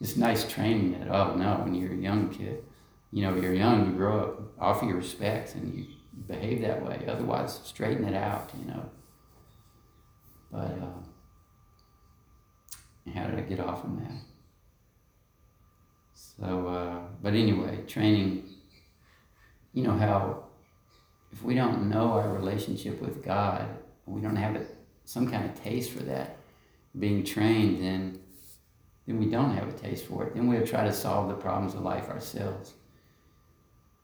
it's 0.00 0.16
nice 0.16 0.48
training 0.48 0.92
that, 0.98 1.08
oh 1.08 1.34
no, 1.34 1.54
when 1.62 1.74
you're 1.74 1.92
a 1.92 1.96
young 1.96 2.30
kid, 2.30 2.64
you 3.12 3.22
know, 3.22 3.36
you're 3.36 3.54
young, 3.54 3.86
you 3.86 3.92
grow 3.92 4.20
up, 4.20 4.42
offer 4.58 4.86
your 4.86 4.96
respects 4.96 5.54
and 5.54 5.72
you 5.72 5.86
behave 6.26 6.62
that 6.62 6.84
way. 6.84 7.04
Otherwise, 7.06 7.60
straighten 7.64 8.04
it 8.04 8.14
out, 8.14 8.50
you 8.58 8.66
know. 8.66 8.90
But 10.50 10.78
uh, 10.82 11.04
how 13.12 13.26
did 13.26 13.38
I 13.38 13.42
get 13.42 13.60
off 13.60 13.84
on 13.84 13.96
that? 13.96 14.20
So, 16.14 16.66
uh, 16.66 16.98
but 17.22 17.34
anyway, 17.34 17.82
training, 17.86 18.44
you 19.72 19.82
know 19.82 19.96
how 19.96 20.44
if 21.32 21.42
we 21.42 21.54
don't 21.54 21.88
know 21.88 22.12
our 22.12 22.32
relationship 22.32 23.00
with 23.00 23.24
God, 23.24 23.66
we 24.06 24.20
don't 24.20 24.36
have 24.36 24.54
it, 24.54 24.76
some 25.04 25.30
kind 25.30 25.44
of 25.44 25.60
taste 25.62 25.90
for 25.90 26.04
that, 26.04 26.36
being 26.98 27.24
trained, 27.24 27.82
then 27.82 28.20
then 29.06 29.18
we 29.18 29.26
don't 29.26 29.54
have 29.54 29.68
a 29.68 29.72
taste 29.72 30.06
for 30.06 30.24
it. 30.24 30.34
Then 30.34 30.46
we'll 30.46 30.66
try 30.66 30.84
to 30.84 30.92
solve 30.92 31.28
the 31.28 31.34
problems 31.34 31.74
of 31.74 31.82
life 31.82 32.08
ourselves. 32.08 32.72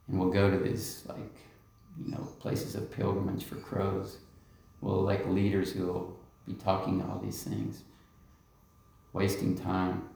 And 0.07 0.21
we'll 0.21 0.31
go 0.31 0.51
to 0.51 0.59
these 0.59 1.05
like, 1.09 1.35
you 1.99 2.11
know, 2.11 2.29
places 2.39 2.75
of 2.75 2.91
pilgrimage 2.91 3.45
for 3.45 3.55
crows. 3.57 4.19
We'll 4.83 4.99
elect 4.99 5.27
leaders 5.27 5.73
who 5.73 5.87
will 5.87 6.19
be 6.47 6.53
talking 6.55 7.03
all 7.03 7.19
these 7.19 7.43
things, 7.43 7.83
wasting 9.13 9.57
time. 9.57 10.09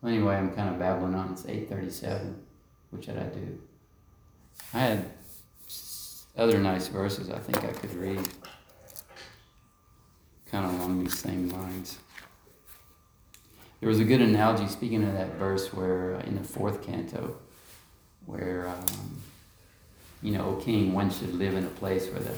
Well, 0.00 0.12
anyway, 0.12 0.36
I'm 0.36 0.52
kind 0.54 0.68
of 0.68 0.78
babbling 0.78 1.14
on. 1.14 1.32
It's 1.32 1.44
8:37. 1.44 2.34
What 2.90 3.04
should 3.04 3.18
I 3.18 3.24
do? 3.24 3.58
I 4.74 4.78
had 4.78 5.04
other 6.36 6.58
nice 6.58 6.88
verses 6.88 7.30
I 7.30 7.38
think 7.38 7.58
I 7.58 7.72
could 7.72 7.94
read, 7.94 8.28
kind 10.50 10.64
of 10.64 10.74
along 10.74 11.04
these 11.04 11.18
same 11.18 11.48
lines. 11.50 11.98
There 13.80 13.88
was 13.88 13.98
a 13.98 14.04
good 14.04 14.20
analogy, 14.20 14.68
speaking 14.68 15.02
of 15.02 15.12
that 15.14 15.34
verse, 15.34 15.72
where 15.72 16.14
uh, 16.14 16.20
in 16.20 16.36
the 16.36 16.44
fourth 16.44 16.86
canto, 16.86 17.36
where, 18.26 18.68
um, 18.68 19.20
you 20.22 20.32
know, 20.32 20.44
O 20.46 20.54
king, 20.54 20.92
one 20.92 21.10
should 21.10 21.34
live 21.34 21.54
in 21.54 21.64
a 21.64 21.70
place 21.70 22.08
where 22.08 22.20
the, 22.20 22.34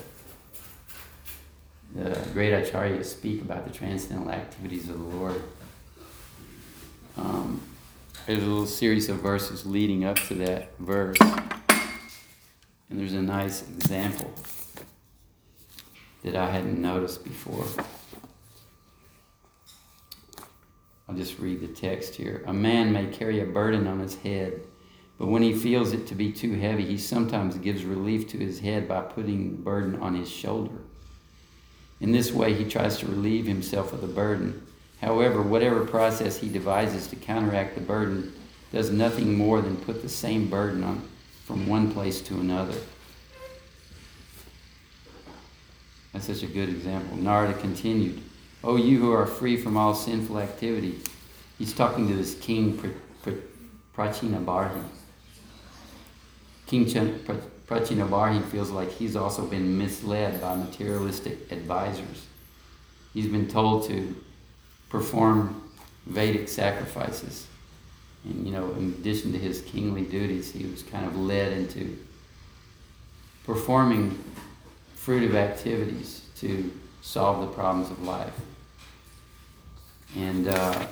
the 1.94 2.10
great 2.32 2.52
acharyas 2.52 3.04
speak 3.04 3.40
about 3.40 3.66
the 3.66 3.72
transcendental 3.72 4.30
activities 4.32 4.88
of 4.88 4.98
the 4.98 5.16
Lord. 5.16 5.42
Um, 7.16 7.60
there's 8.26 8.42
a 8.42 8.46
little 8.46 8.66
series 8.66 9.08
of 9.08 9.18
verses 9.18 9.64
leading 9.64 10.04
up 10.04 10.16
to 10.28 10.34
that 10.34 10.76
verse, 10.78 11.18
and 11.20 12.98
there's 12.98 13.12
a 13.12 13.22
nice 13.22 13.62
example 13.62 14.32
that 16.24 16.34
I 16.34 16.50
hadn't 16.50 16.80
noticed 16.80 17.22
before. 17.22 17.66
I'll 21.08 21.14
just 21.14 21.38
read 21.38 21.60
the 21.60 21.68
text 21.68 22.14
here. 22.14 22.42
A 22.46 22.52
man 22.52 22.92
may 22.92 23.06
carry 23.06 23.40
a 23.40 23.46
burden 23.46 23.86
on 23.86 24.00
his 24.00 24.16
head, 24.16 24.62
but 25.18 25.26
when 25.28 25.42
he 25.42 25.52
feels 25.52 25.92
it 25.92 26.08
to 26.08 26.14
be 26.14 26.32
too 26.32 26.54
heavy, 26.54 26.86
he 26.86 26.98
sometimes 26.98 27.56
gives 27.58 27.84
relief 27.84 28.26
to 28.30 28.38
his 28.38 28.58
head 28.60 28.88
by 28.88 29.02
putting 29.02 29.52
the 29.52 29.62
burden 29.62 30.00
on 30.00 30.14
his 30.14 30.30
shoulder. 30.30 30.83
In 32.04 32.12
this 32.12 32.32
way, 32.32 32.52
he 32.52 32.68
tries 32.68 32.98
to 32.98 33.06
relieve 33.06 33.46
himself 33.46 33.94
of 33.94 34.02
the 34.02 34.06
burden. 34.06 34.66
However, 35.00 35.40
whatever 35.40 35.86
process 35.86 36.36
he 36.36 36.50
devises 36.50 37.06
to 37.06 37.16
counteract 37.16 37.76
the 37.76 37.80
burden 37.80 38.34
does 38.70 38.90
nothing 38.90 39.38
more 39.38 39.62
than 39.62 39.78
put 39.78 40.02
the 40.02 40.08
same 40.10 40.50
burden 40.50 40.84
on 40.84 41.08
from 41.46 41.66
one 41.66 41.90
place 41.90 42.20
to 42.20 42.34
another. 42.34 42.78
That's 46.12 46.26
such 46.26 46.42
a 46.42 46.46
good 46.46 46.68
example. 46.68 47.16
Narada 47.16 47.54
continued. 47.54 48.20
O 48.62 48.76
you 48.76 49.00
who 49.00 49.10
are 49.10 49.24
free 49.24 49.56
from 49.56 49.78
all 49.78 49.94
sinful 49.94 50.38
activity. 50.38 50.98
He's 51.56 51.72
talking 51.72 52.06
to 52.08 52.14
this 52.14 52.34
king 52.34 52.76
Prachinabarhi. 53.96 54.84
King 56.66 56.84
Prachinabarhi 57.66 58.44
feels 58.50 58.70
like 58.70 58.90
he's 58.90 59.16
also 59.16 59.46
been 59.46 59.78
misled 59.78 60.40
by 60.40 60.54
materialistic 60.54 61.50
advisors. 61.50 62.26
He's 63.14 63.28
been 63.28 63.48
told 63.48 63.88
to 63.88 64.14
perform 64.90 65.62
Vedic 66.06 66.48
sacrifices. 66.48 67.46
And, 68.24 68.46
you 68.46 68.52
know, 68.52 68.70
in 68.72 68.94
addition 68.98 69.32
to 69.32 69.38
his 69.38 69.62
kingly 69.62 70.02
duties, 70.02 70.52
he 70.52 70.66
was 70.66 70.82
kind 70.82 71.06
of 71.06 71.16
led 71.16 71.52
into 71.52 71.96
performing 73.44 74.22
fruitive 74.96 75.34
activities 75.34 76.22
to 76.36 76.70
solve 77.02 77.40
the 77.40 77.52
problems 77.52 77.90
of 77.90 78.02
life. 78.02 78.34
And, 80.16 80.48
uh, 80.48 80.86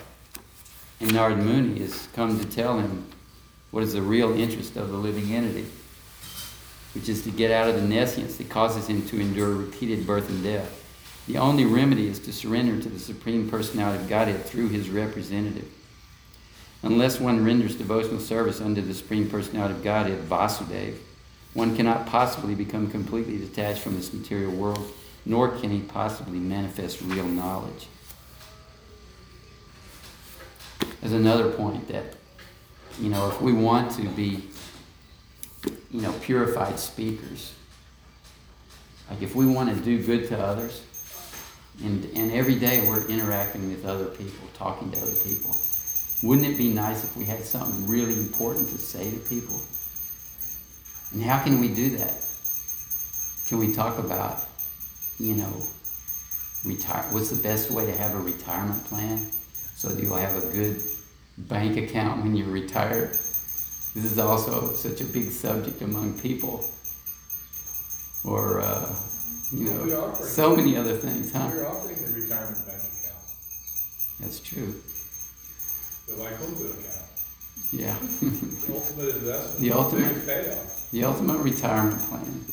and 1.00 1.10
Narad 1.10 1.42
Muni 1.42 1.80
has 1.80 2.08
come 2.12 2.38
to 2.38 2.44
tell 2.44 2.78
him 2.78 3.06
what 3.70 3.82
is 3.82 3.94
the 3.94 4.02
real 4.02 4.32
interest 4.32 4.76
of 4.76 4.90
the 4.90 4.96
living 4.96 5.32
entity, 5.32 5.66
which 6.94 7.08
is 7.08 7.22
to 7.22 7.30
get 7.30 7.50
out 7.50 7.68
of 7.68 7.74
the 7.74 7.86
nescience 7.86 8.36
that 8.36 8.50
causes 8.50 8.86
him 8.86 9.06
to 9.08 9.20
endure 9.20 9.54
repeated 9.54 10.06
birth 10.06 10.28
and 10.28 10.42
death. 10.42 10.78
The 11.26 11.38
only 11.38 11.64
remedy 11.64 12.08
is 12.08 12.18
to 12.20 12.32
surrender 12.32 12.82
to 12.82 12.88
the 12.88 12.98
Supreme 12.98 13.48
Personality 13.48 14.02
of 14.02 14.08
Godhead 14.08 14.44
through 14.44 14.68
his 14.68 14.90
representative. 14.90 15.68
Unless 16.82 17.20
one 17.20 17.44
renders 17.44 17.76
devotional 17.76 18.18
service 18.18 18.60
unto 18.60 18.80
the 18.80 18.92
Supreme 18.92 19.30
Personality 19.30 19.74
of 19.74 19.84
Godhead, 19.84 20.18
Vasudeva, 20.24 20.96
one 21.54 21.76
cannot 21.76 22.06
possibly 22.06 22.54
become 22.54 22.90
completely 22.90 23.38
detached 23.38 23.82
from 23.82 23.94
this 23.94 24.12
material 24.12 24.52
world, 24.52 24.92
nor 25.24 25.48
can 25.48 25.70
he 25.70 25.80
possibly 25.80 26.38
manifest 26.38 27.00
real 27.02 27.26
knowledge. 27.26 27.86
There's 31.00 31.12
another 31.12 31.50
point 31.50 31.88
that, 31.88 32.16
you 33.00 33.10
know, 33.10 33.28
if 33.28 33.40
we 33.40 33.52
want 33.52 33.92
to 33.92 34.08
be, 34.08 34.48
you 35.90 36.00
know, 36.00 36.12
purified 36.20 36.78
speakers, 36.78 37.54
like 39.10 39.22
if 39.22 39.34
we 39.34 39.46
want 39.46 39.74
to 39.74 39.84
do 39.84 40.02
good 40.02 40.28
to 40.28 40.38
others, 40.38 40.82
and, 41.82 42.04
and 42.16 42.32
every 42.32 42.54
day 42.54 42.86
we're 42.88 43.06
interacting 43.08 43.68
with 43.68 43.84
other 43.84 44.06
people, 44.06 44.48
talking 44.54 44.90
to 44.90 44.98
other 44.98 45.16
people, 45.24 45.56
wouldn't 46.22 46.46
it 46.46 46.56
be 46.56 46.68
nice 46.68 47.02
if 47.04 47.16
we 47.16 47.24
had 47.24 47.42
something 47.42 47.86
really 47.86 48.14
important 48.14 48.68
to 48.68 48.78
say 48.78 49.10
to 49.10 49.18
people? 49.28 49.60
And 51.12 51.22
how 51.22 51.42
can 51.42 51.60
we 51.60 51.68
do 51.68 51.96
that? 51.98 52.14
Can 53.48 53.58
we 53.58 53.74
talk 53.74 53.98
about, 53.98 54.44
you 55.18 55.34
know, 55.34 55.62
retire? 56.64 57.02
What's 57.10 57.30
the 57.30 57.42
best 57.42 57.70
way 57.70 57.86
to 57.86 57.92
have 57.92 58.14
a 58.14 58.18
retirement 58.18 58.84
plan 58.84 59.30
so 59.74 59.88
that 59.88 60.02
you'll 60.02 60.16
have 60.16 60.36
a 60.36 60.46
good 60.52 60.80
bank 61.38 61.76
account 61.76 62.22
when 62.22 62.36
you 62.36 62.44
retire. 62.44 63.12
This 63.94 64.04
is 64.12 64.18
also 64.18 64.72
such 64.72 65.00
a 65.00 65.04
big 65.04 65.30
subject 65.30 65.82
among 65.82 66.18
people. 66.18 66.64
Or, 68.24 68.60
uh, 68.60 68.94
you 69.52 69.64
know, 69.64 70.14
so 70.14 70.56
many 70.56 70.76
other 70.76 70.96
things, 70.96 71.32
huh? 71.32 71.50
We're 71.52 71.66
offering 71.66 71.96
the 71.96 72.12
retirement 72.20 72.66
bank 72.66 72.78
account, 72.78 73.24
That's 74.20 74.40
true. 74.40 74.74
the 76.06 76.14
Vaikuntha 76.14 76.64
account. 76.64 76.98
Yeah. 77.72 77.96
The 78.00 78.74
ultimate 78.74 79.16
investment. 79.16 79.58
The 79.60 79.72
ultimate- 79.72 80.26
payoff. 80.26 80.90
the 80.90 81.04
ultimate 81.04 81.38
retirement 81.38 82.00
plan. 82.08 82.44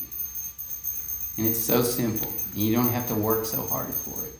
And 1.38 1.46
it's 1.46 1.58
so 1.60 1.82
simple. 1.82 2.32
You 2.54 2.74
don't 2.74 2.88
have 2.90 3.06
to 3.08 3.14
work 3.14 3.46
so 3.46 3.66
hard 3.66 3.94
for 3.94 4.22
it. 4.24 4.34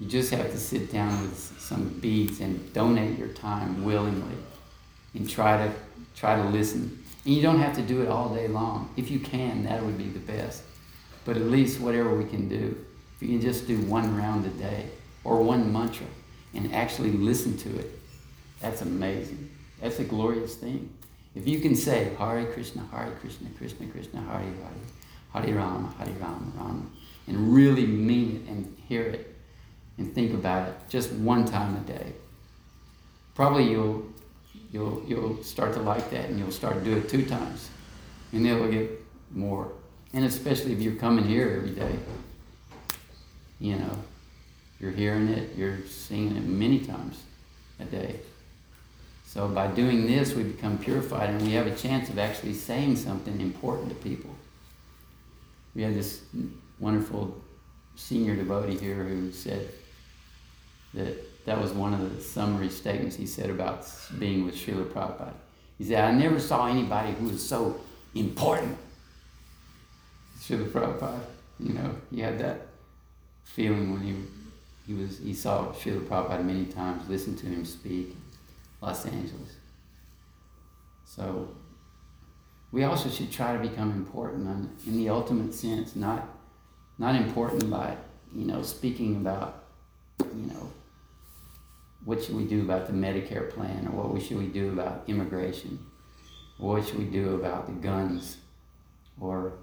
You 0.00 0.06
just 0.08 0.30
have 0.32 0.50
to 0.50 0.58
sit 0.58 0.90
down 0.92 1.22
with 1.22 1.54
some 1.58 1.88
beads 2.00 2.40
and 2.40 2.72
donate 2.74 3.18
your 3.18 3.28
time 3.28 3.84
willingly 3.84 4.36
and 5.14 5.28
try 5.30 5.56
to 5.66 5.72
try 6.16 6.36
to 6.36 6.48
listen. 6.48 7.02
And 7.24 7.34
you 7.34 7.42
don't 7.42 7.58
have 7.58 7.74
to 7.76 7.82
do 7.82 8.02
it 8.02 8.08
all 8.08 8.34
day 8.34 8.48
long. 8.48 8.92
If 8.96 9.10
you 9.10 9.18
can, 9.18 9.64
that 9.64 9.82
would 9.82 9.98
be 9.98 10.08
the 10.08 10.18
best. 10.18 10.62
But 11.24 11.36
at 11.36 11.44
least 11.44 11.80
whatever 11.80 12.14
we 12.14 12.24
can 12.24 12.48
do, 12.48 12.76
if 13.16 13.22
you 13.22 13.28
can 13.28 13.40
just 13.40 13.66
do 13.66 13.78
one 13.82 14.16
round 14.16 14.44
a 14.44 14.50
day 14.50 14.88
or 15.22 15.42
one 15.42 15.72
mantra 15.72 16.06
and 16.54 16.74
actually 16.74 17.12
listen 17.12 17.56
to 17.58 17.78
it, 17.78 17.98
that's 18.60 18.82
amazing. 18.82 19.50
That's 19.80 19.98
a 19.98 20.04
glorious 20.04 20.54
thing. 20.54 20.90
If 21.34 21.48
you 21.48 21.60
can 21.60 21.74
say 21.74 22.14
Hare 22.18 22.46
Krishna, 22.46 22.86
Hare 22.92 23.12
Krishna, 23.20 23.48
Krishna 23.58 23.86
Krishna, 23.86 24.20
Hare 24.20 24.40
Hare, 24.40 25.42
Hare 25.42 25.54
Rama, 25.56 25.92
Hare 25.98 26.14
Rama, 26.20 26.52
Rama, 26.56 26.86
and 27.26 27.54
really 27.54 27.86
mean 27.86 28.36
it 28.36 28.50
and 28.50 28.76
hear 28.88 29.02
it 29.02 29.34
and 29.98 30.14
think 30.14 30.32
about 30.34 30.68
it 30.68 30.74
just 30.88 31.10
one 31.12 31.44
time 31.44 31.76
a 31.76 31.80
day. 31.80 32.12
Probably 33.34 33.70
you'll 33.70 34.06
you'll 34.74 35.02
you'll 35.06 35.42
start 35.42 35.72
to 35.74 35.80
like 35.80 36.10
that, 36.10 36.28
and 36.28 36.38
you'll 36.38 36.50
start 36.50 36.74
to 36.74 36.84
do 36.84 36.96
it 36.96 37.08
two 37.08 37.24
times, 37.24 37.70
and 38.32 38.44
it'll 38.46 38.70
get 38.70 38.90
more. 39.30 39.72
And 40.12 40.24
especially 40.24 40.72
if 40.72 40.80
you're 40.82 40.96
coming 40.96 41.24
here 41.24 41.54
every 41.56 41.70
day, 41.70 41.96
you 43.60 43.76
know, 43.76 43.96
you're 44.80 44.90
hearing 44.90 45.28
it, 45.28 45.56
you're 45.56 45.78
seeing 45.86 46.36
it 46.36 46.44
many 46.44 46.80
times 46.80 47.22
a 47.78 47.84
day. 47.84 48.20
So 49.26 49.48
by 49.48 49.68
doing 49.68 50.06
this, 50.06 50.34
we 50.34 50.42
become 50.42 50.76
purified, 50.78 51.30
and 51.30 51.42
we 51.42 51.52
have 51.52 51.68
a 51.68 51.74
chance 51.74 52.08
of 52.08 52.18
actually 52.18 52.54
saying 52.54 52.96
something 52.96 53.40
important 53.40 53.88
to 53.90 53.94
people. 53.96 54.30
We 55.74 55.82
had 55.82 55.94
this 55.94 56.22
wonderful 56.80 57.40
senior 57.96 58.34
devotee 58.34 58.76
here 58.76 59.04
who 59.04 59.30
said 59.32 59.68
that 60.94 61.33
that 61.44 61.60
was 61.60 61.72
one 61.72 61.92
of 61.92 62.16
the 62.16 62.22
summary 62.22 62.70
statements 62.70 63.16
he 63.16 63.26
said 63.26 63.50
about 63.50 63.86
being 64.18 64.44
with 64.44 64.54
Srila 64.54 64.86
Prabhupada. 64.86 65.34
He 65.78 65.84
said, 65.84 66.04
I 66.04 66.12
never 66.12 66.40
saw 66.40 66.66
anybody 66.66 67.12
who 67.12 67.28
was 67.28 67.46
so 67.46 67.80
important. 68.14 68.78
Srila 70.40 70.68
Prabhupada, 70.70 71.20
you 71.60 71.74
know, 71.74 71.94
he 72.10 72.20
had 72.20 72.38
that 72.38 72.68
feeling 73.44 73.92
when 73.92 74.02
he 74.02 74.14
he 74.86 74.94
was 74.94 75.18
he 75.18 75.34
saw 75.34 75.72
Srila 75.72 76.06
Prabhupada 76.06 76.44
many 76.44 76.66
times, 76.66 77.08
listened 77.08 77.38
to 77.38 77.46
him 77.46 77.64
speak 77.64 78.08
in 78.08 78.16
Los 78.80 79.04
Angeles. 79.06 79.56
So 81.04 81.48
we 82.72 82.84
also 82.84 83.08
should 83.08 83.30
try 83.30 83.56
to 83.56 83.58
become 83.58 83.92
important 83.92 84.46
in, 84.86 84.96
the 84.96 85.08
ultimate 85.08 85.54
sense, 85.54 85.94
not 85.94 86.28
not 86.98 87.14
important 87.14 87.70
by 87.70 87.96
you 88.34 88.46
know 88.46 88.62
speaking 88.62 89.16
about 89.16 89.64
you 90.20 90.46
know 90.52 90.70
what 92.04 92.22
should 92.22 92.36
we 92.36 92.44
do 92.44 92.60
about 92.62 92.86
the 92.86 92.92
Medicare 92.92 93.50
plan 93.50 93.88
or 93.88 94.08
what 94.08 94.22
should 94.22 94.36
we 94.36 94.46
do 94.46 94.72
about 94.72 95.04
immigration? 95.06 95.78
Or 96.58 96.74
what 96.74 96.86
should 96.86 96.98
we 96.98 97.06
do 97.06 97.34
about 97.34 97.66
the 97.66 97.72
guns? 97.72 98.36
Or 99.20 99.54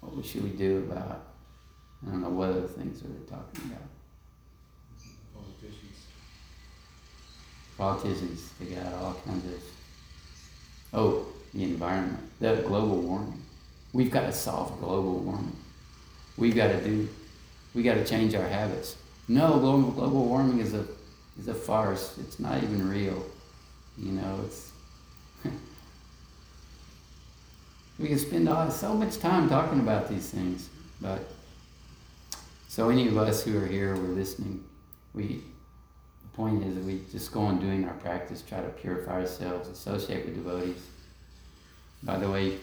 what 0.00 0.24
should 0.24 0.42
we 0.42 0.50
do 0.50 0.78
about 0.78 1.22
I 2.06 2.10
don't 2.10 2.22
know 2.22 2.28
what 2.28 2.50
other 2.50 2.62
things 2.62 3.00
they 3.00 3.08
talking 3.28 3.70
about? 3.70 3.82
Politicians. 5.34 6.06
politicians 7.76 8.50
they 8.60 8.74
got 8.74 8.92
all 8.94 9.14
kinds 9.26 9.44
of 9.46 9.62
oh 10.92 11.26
the 11.54 11.64
environment 11.64 12.20
the 12.40 12.62
global 12.66 13.00
warming. 13.00 13.42
We've 13.92 14.10
got 14.10 14.22
to 14.22 14.32
solve 14.32 14.78
global 14.80 15.18
warming. 15.20 15.56
We've 16.36 16.54
got 16.54 16.68
to 16.68 16.84
do 16.84 17.08
we 17.74 17.82
got 17.82 17.94
to 17.94 18.04
change 18.04 18.34
our 18.34 18.46
habits. 18.46 18.96
No 19.28 19.58
global, 19.58 19.90
global 19.90 20.24
warming 20.24 20.60
is 20.60 20.74
a 20.74 20.84
is 21.38 21.48
a 21.48 21.54
farce 21.54 22.18
it's 22.18 22.38
not 22.38 22.62
even 22.62 22.88
real 22.88 23.24
you 23.96 24.12
know 24.12 24.40
it's 24.44 24.72
we 27.98 28.08
can 28.08 28.18
spend 28.18 28.48
all, 28.48 28.70
so 28.70 28.94
much 28.94 29.18
time 29.18 29.48
talking 29.48 29.80
about 29.80 30.08
these 30.08 30.30
things 30.30 30.68
but 31.00 31.30
so 32.68 32.88
any 32.90 33.08
of 33.08 33.16
us 33.16 33.42
who 33.44 33.58
are 33.58 33.66
here 33.66 33.94
we're 33.94 34.14
listening 34.14 34.62
we 35.14 35.42
the 36.22 36.36
point 36.36 36.64
is 36.64 36.76
we 36.84 37.00
just 37.10 37.32
go 37.32 37.40
on 37.40 37.58
doing 37.58 37.84
our 37.86 37.94
practice 37.94 38.42
try 38.42 38.60
to 38.60 38.68
purify 38.68 39.20
ourselves 39.20 39.68
associate 39.68 40.24
with 40.24 40.34
devotees 40.34 40.82
by 42.02 42.16
the 42.16 42.30
way 42.30 42.58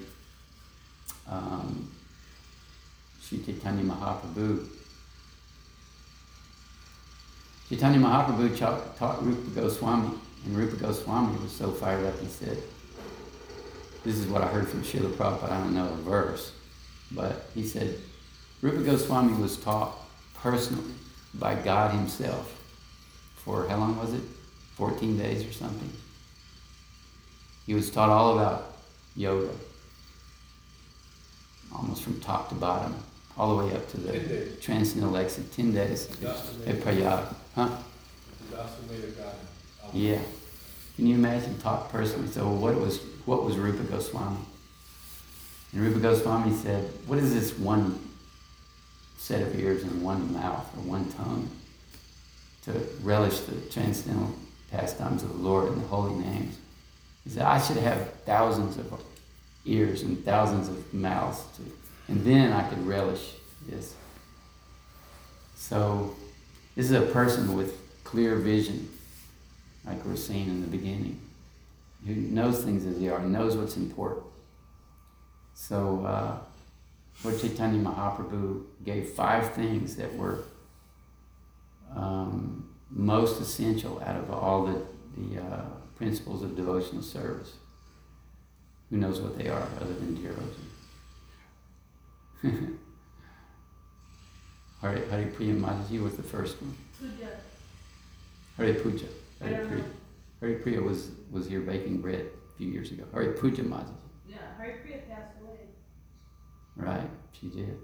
um, 1.29 1.91
Sri 3.21 3.39
Chaitanya 3.39 3.83
Mahaprabhu. 3.83 4.67
Chaitanya 7.69 7.99
Mahaprabhu 7.99 8.57
taught, 8.57 8.97
taught 8.97 9.25
Rupa 9.25 9.49
Goswami, 9.59 10.11
and 10.45 10.55
Rupa 10.55 10.75
Goswami 10.75 11.37
was 11.41 11.51
so 11.51 11.71
fired 11.71 12.05
up, 12.05 12.19
he 12.19 12.27
said, 12.27 12.57
This 14.03 14.17
is 14.17 14.27
what 14.27 14.43
I 14.43 14.47
heard 14.47 14.67
from 14.67 14.83
Srila 14.83 15.11
Prabhupada, 15.13 15.51
I 15.51 15.59
don't 15.61 15.73
know 15.73 15.85
a 15.85 15.95
verse, 15.97 16.51
but 17.11 17.49
he 17.55 17.63
said, 17.63 17.97
Rupa 18.61 18.83
Goswami 18.83 19.33
was 19.41 19.57
taught 19.57 19.95
personally 20.35 20.93
by 21.33 21.55
God 21.55 21.91
Himself 21.91 22.61
for 23.35 23.67
how 23.67 23.77
long 23.77 23.97
was 23.97 24.13
it? 24.13 24.21
14 24.75 25.17
days 25.17 25.47
or 25.47 25.53
something. 25.53 25.91
He 27.65 27.73
was 27.73 27.89
taught 27.89 28.09
all 28.09 28.37
about 28.37 28.75
yoga, 29.15 29.49
almost 31.73 32.03
from 32.03 32.19
top 32.19 32.49
to 32.49 32.55
bottom, 32.55 32.95
all 33.37 33.55
the 33.55 33.65
way 33.65 33.73
up 33.75 33.89
to 33.91 33.97
the. 33.97 34.11
Transcendental 34.61 35.15
Exit, 35.17 35.51
10 35.53 35.73
days 35.73 36.09
at 36.67 36.81
Prayag. 36.81 37.25
Huh? 37.55 37.69
Yeah. 39.93 40.19
Can 40.95 41.07
you 41.07 41.15
imagine 41.15 41.57
taught 41.59 41.89
personally? 41.89 42.27
So 42.27 42.47
what 42.49 42.75
was 42.75 42.99
what 43.25 43.43
was 43.43 43.57
Rupa 43.57 43.83
Goswami? 43.83 44.37
And 45.71 45.81
Rupa 45.81 45.99
Goswami 45.99 46.53
said, 46.53 46.89
What 47.07 47.19
is 47.19 47.33
this 47.33 47.57
one 47.57 47.99
set 49.17 49.41
of 49.41 49.59
ears 49.59 49.83
and 49.83 50.03
one 50.03 50.33
mouth 50.33 50.65
or 50.77 50.81
one 50.81 51.11
tongue 51.13 51.49
to 52.63 52.71
relish 53.01 53.39
the 53.41 53.55
transcendental 53.71 54.35
pastimes 54.71 55.23
of 55.23 55.29
the 55.29 55.37
Lord 55.37 55.71
and 55.71 55.81
the 55.81 55.87
holy 55.87 56.15
names? 56.15 56.57
He 57.23 57.29
said, 57.31 57.43
I 57.43 57.59
should 57.59 57.77
have 57.77 58.13
thousands 58.25 58.77
of 58.77 59.01
ears 59.65 60.03
and 60.03 60.23
thousands 60.23 60.69
of 60.69 60.93
mouths 60.93 61.41
to, 61.57 61.63
and 62.11 62.23
then 62.23 62.53
I 62.53 62.67
could 62.69 62.85
relish 62.85 63.33
this. 63.67 63.95
So 65.55 66.15
this 66.75 66.85
is 66.85 66.91
a 66.91 67.01
person 67.01 67.55
with 67.55 67.73
clear 68.03 68.35
vision 68.35 68.89
like 69.85 70.03
we're 70.05 70.15
seeing 70.15 70.47
in 70.47 70.61
the 70.61 70.67
beginning, 70.67 71.19
who 72.05 72.15
knows 72.15 72.63
things 72.63 72.85
as 72.85 72.99
they 72.99 73.07
are, 73.07 73.19
knows 73.19 73.55
what's 73.55 73.77
important. 73.77 74.25
So, 75.53 76.03
uh, 76.05 76.37
Lord 77.23 77.39
Chaitanya 77.39 77.81
Mahaprabhu 77.81 78.63
gave 78.83 79.09
five 79.09 79.53
things 79.53 79.95
that 79.95 80.13
were 80.15 80.39
um, 81.95 82.67
most 82.89 83.39
essential 83.39 84.01
out 84.05 84.17
of 84.17 84.31
all 84.31 84.65
the, 84.65 84.81
the 85.17 85.41
uh, 85.41 85.65
principles 85.95 86.43
of 86.43 86.55
devotional 86.55 87.01
service. 87.01 87.53
Who 88.89 88.97
knows 88.97 89.21
what 89.21 89.37
they 89.37 89.47
are 89.47 89.67
other 89.81 89.93
than 89.93 90.17
Dhiroji? 92.43 92.77
Hare, 94.85 95.03
Hare 95.09 95.27
Priya 95.27 95.55
Mataji 95.55 96.01
was 96.01 96.15
the 96.15 96.21
first 96.21 96.61
one. 96.61 96.77
Puja. 96.99 97.31
Hare 98.57 98.75
Puja. 98.75 99.07
Hare 99.41 99.65
Priya. 99.65 99.83
Hare 100.41 100.59
Priya 100.59 100.81
was, 100.81 101.09
was 101.31 101.47
here 101.47 101.61
baking 101.61 102.01
bread 102.01 102.27
a 102.53 102.57
few 102.57 102.67
years 102.67 102.91
ago. 102.91 103.03
Hare 103.11 103.33
Puja 103.33 103.63
Mataji. 103.63 103.95
Yeah, 104.29 104.37
Hare 104.59 104.81
Priya 104.83 104.99
passed 105.09 105.31
away. 105.41 105.57
Right, 106.75 107.09
she 107.31 107.47
did. 107.47 107.79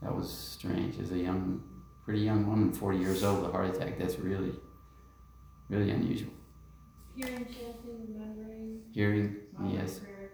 That 0.00 0.14
was 0.14 0.30
strange. 0.30 1.00
As 1.00 1.10
a 1.10 1.18
young, 1.18 1.60
pretty 2.04 2.20
young 2.20 2.46
woman, 2.46 2.72
40 2.72 2.98
years 2.98 3.24
old, 3.24 3.44
a 3.44 3.50
heart 3.50 3.74
attack, 3.74 3.98
that's 3.98 4.20
really, 4.20 4.52
really 5.68 5.90
unusual. 5.90 6.30
Hearing, 7.16 7.46
chanting, 7.46 8.14
remembering. 8.14 8.82
Hearing, 8.92 9.36
yes, 9.72 9.98
prayers, 9.98 10.30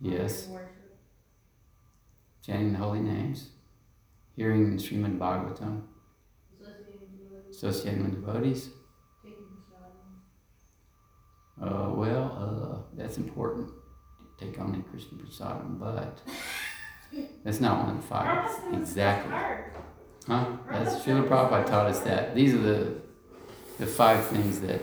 yes. 0.00 0.48
worship. 0.48 0.87
Chanting 2.48 2.72
the 2.72 2.78
holy 2.78 3.00
names. 3.00 3.50
Hearing 4.34 4.74
the 4.74 4.82
Srimad 4.82 5.18
Bhagavatam. 5.18 5.82
Associating 7.50 8.04
with, 8.04 8.14
devotees. 8.14 8.70
Uh, 11.60 11.90
well, 11.90 12.38
uh, 12.40 12.96
that's 12.96 13.18
important. 13.18 13.68
to 14.38 14.46
Take 14.46 14.58
on 14.60 14.72
the 14.72 14.78
Krishna 14.78 15.18
Prasadam, 15.18 15.78
but 15.78 16.22
that's 17.44 17.60
not 17.60 17.84
one 17.84 17.96
of 17.96 18.00
the 18.00 18.06
five. 18.06 18.48
Exactly. 18.72 19.34
Huh? 20.26 20.46
That's 20.70 20.96
Srila 20.96 21.28
Prabhupada 21.28 21.66
taught 21.66 21.86
us 21.86 22.00
that. 22.00 22.34
These 22.34 22.54
are 22.54 22.58
the 22.58 22.94
the 23.78 23.86
five 23.86 24.24
things 24.26 24.60
that 24.60 24.80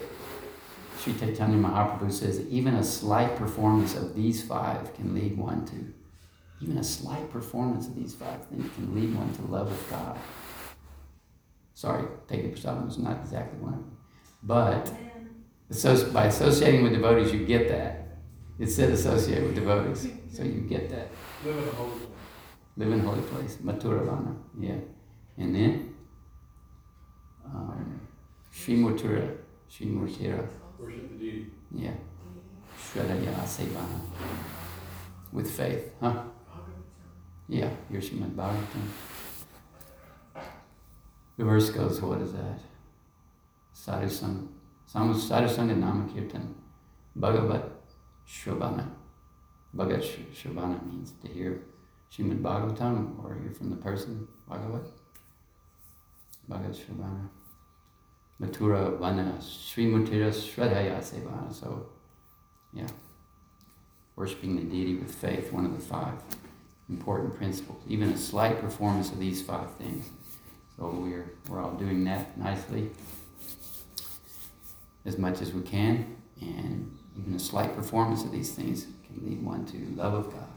Sri 1.00 1.14
Chaitanya 1.14 1.58
Mahaprabhu 1.58 2.12
says 2.12 2.46
even 2.48 2.76
a 2.76 2.84
slight 2.84 3.36
performance 3.36 3.96
of 3.96 4.16
these 4.16 4.44
five 4.44 4.94
can 4.96 5.14
lead 5.14 5.38
one 5.38 5.66
to. 5.68 5.94
Even 6.62 6.78
a 6.78 6.84
slight 6.84 7.30
performance 7.32 7.88
of 7.88 7.96
these 7.96 8.14
five 8.16 8.46
things 8.48 8.70
can 8.76 8.96
lead 8.96 9.14
one 9.16 9.32
to 9.36 9.42
love 9.44 9.70
of 9.72 9.90
God. 9.90 10.18
Sorry, 11.74 12.06
taking 12.28 12.52
prasadam 12.54 12.86
was 12.86 12.98
not 12.98 13.20
exactly 13.20 13.60
one 13.60 13.74
of 13.74 13.80
them. 13.80 13.98
But 14.42 14.92
associ- 15.72 16.14
by 16.14 16.26
associating 16.28 16.84
with 16.84 16.94
devotees, 16.94 17.34
you 17.34 17.46
get 17.46 17.68
that. 17.70 18.20
It 18.58 18.68
said 18.68 18.92
associate 18.92 19.44
with 19.44 19.56
devotees, 19.56 20.08
so 20.32 20.44
you 20.44 20.62
get 20.62 20.90
that. 20.90 21.10
Live 21.44 21.58
in 21.58 21.64
a 21.68 21.72
holy 21.74 21.90
place. 21.92 22.10
Live 22.78 22.92
in 22.94 23.00
a 23.00 23.04
holy 23.04 23.22
place, 23.22 23.58
Mathura 23.58 24.06
Vana, 24.06 24.36
yeah. 24.58 24.76
And 25.38 25.54
then, 25.54 25.96
um, 27.46 28.00
Sri 28.52 28.76
Mathura, 28.78 29.36
Sri 29.68 29.88
Murtira, 29.88 30.48
Worship 30.80 31.10
the 31.12 31.18
deity. 31.18 31.48
yeah. 31.74 31.92
Shradaya 32.80 33.34
Sevana. 33.44 34.00
With 35.34 35.52
faith, 35.52 35.92
huh? 36.00 36.24
Yeah, 37.48 37.70
your 37.92 38.02
Srimad 38.02 38.32
Bhagavatam. 38.36 38.82
The 41.38 41.46
verse 41.46 41.70
goes, 41.70 42.02
what 42.02 42.22
is 42.22 42.34
that? 42.34 42.60
Sadhu 43.74 44.10
Sam, 44.10 44.50
Samusarasanga 44.92 45.78
Nama 45.78 46.08
Kirtan 46.12 46.56
Bhagavat 47.16 47.70
Shravana. 48.28 48.88
Bhagat 49.76 50.02
Sh- 50.02 50.44
Shravana 50.44 50.84
means 50.90 51.14
to 51.22 51.28
hear 51.28 51.62
Srimad 52.12 52.42
Bhagavatam 52.42 53.24
or 53.24 53.36
hear 53.36 53.52
from 53.52 53.70
the 53.70 53.76
person 53.76 54.28
Bhagavat. 54.50 54.88
Bhagat 56.50 56.76
Shravana. 56.76 57.30
Mathura 58.42 58.98
Vana 58.98 59.38
Srimutira 59.40 60.30
Shradhaya 60.32 60.98
Sevana. 61.00 61.54
So, 61.54 61.90
yeah. 62.74 62.88
Worshipping 64.16 64.56
the 64.56 64.64
deity 64.64 64.96
with 64.96 65.14
faith, 65.14 65.52
one 65.52 65.66
of 65.66 65.74
the 65.74 65.82
five 65.82 66.16
important 66.90 67.36
principles. 67.36 67.82
Even 67.88 68.10
a 68.10 68.18
slight 68.18 68.60
performance 68.62 69.12
of 69.12 69.20
these 69.20 69.42
five 69.42 69.72
things. 69.76 70.10
So 70.78 70.90
we're, 70.90 71.32
we're 71.48 71.64
all 71.64 71.74
doing 71.74 72.04
that 72.06 72.38
nicely 72.38 72.90
as 75.06 75.18
much 75.18 75.42
as 75.42 75.54
we 75.54 75.62
can, 75.62 76.18
and 76.42 76.98
even 77.18 77.36
a 77.36 77.40
slight 77.40 77.76
performance 77.76 78.24
of 78.24 78.32
these 78.32 78.52
things 78.52 78.88
can 79.06 79.26
lead 79.26 79.42
one 79.44 79.66
to 79.68 79.78
love 79.96 80.14
of 80.14 80.34
God, 80.34 80.48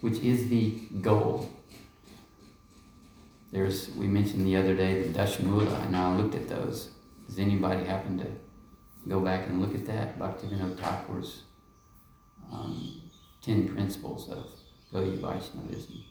which 0.00 0.18
is 0.18 0.48
the 0.48 0.70
goal. 1.00 1.50
There's, 3.50 3.90
we 3.96 4.06
mentioned 4.06 4.46
the 4.46 4.56
other 4.56 4.74
day 4.74 5.02
the 5.02 5.18
Dashamula, 5.18 5.86
and 5.86 5.96
I 5.96 6.16
looked 6.16 6.34
at 6.34 6.48
those. 6.48 6.90
Does 7.26 7.38
anybody 7.38 7.84
happen 7.84 8.18
to 8.18 8.26
go 9.08 9.20
back 9.20 9.48
and 9.48 9.60
look 9.60 9.74
at 9.74 9.86
that? 9.86 10.18
Bhaktivinoda 10.18 10.76
Thakur's 10.76 11.42
um, 12.52 13.00
10 13.42 13.68
principles 13.74 14.28
of 14.30 14.46
Gaudiya 14.92 15.18
Vaishnavism. 15.18 16.04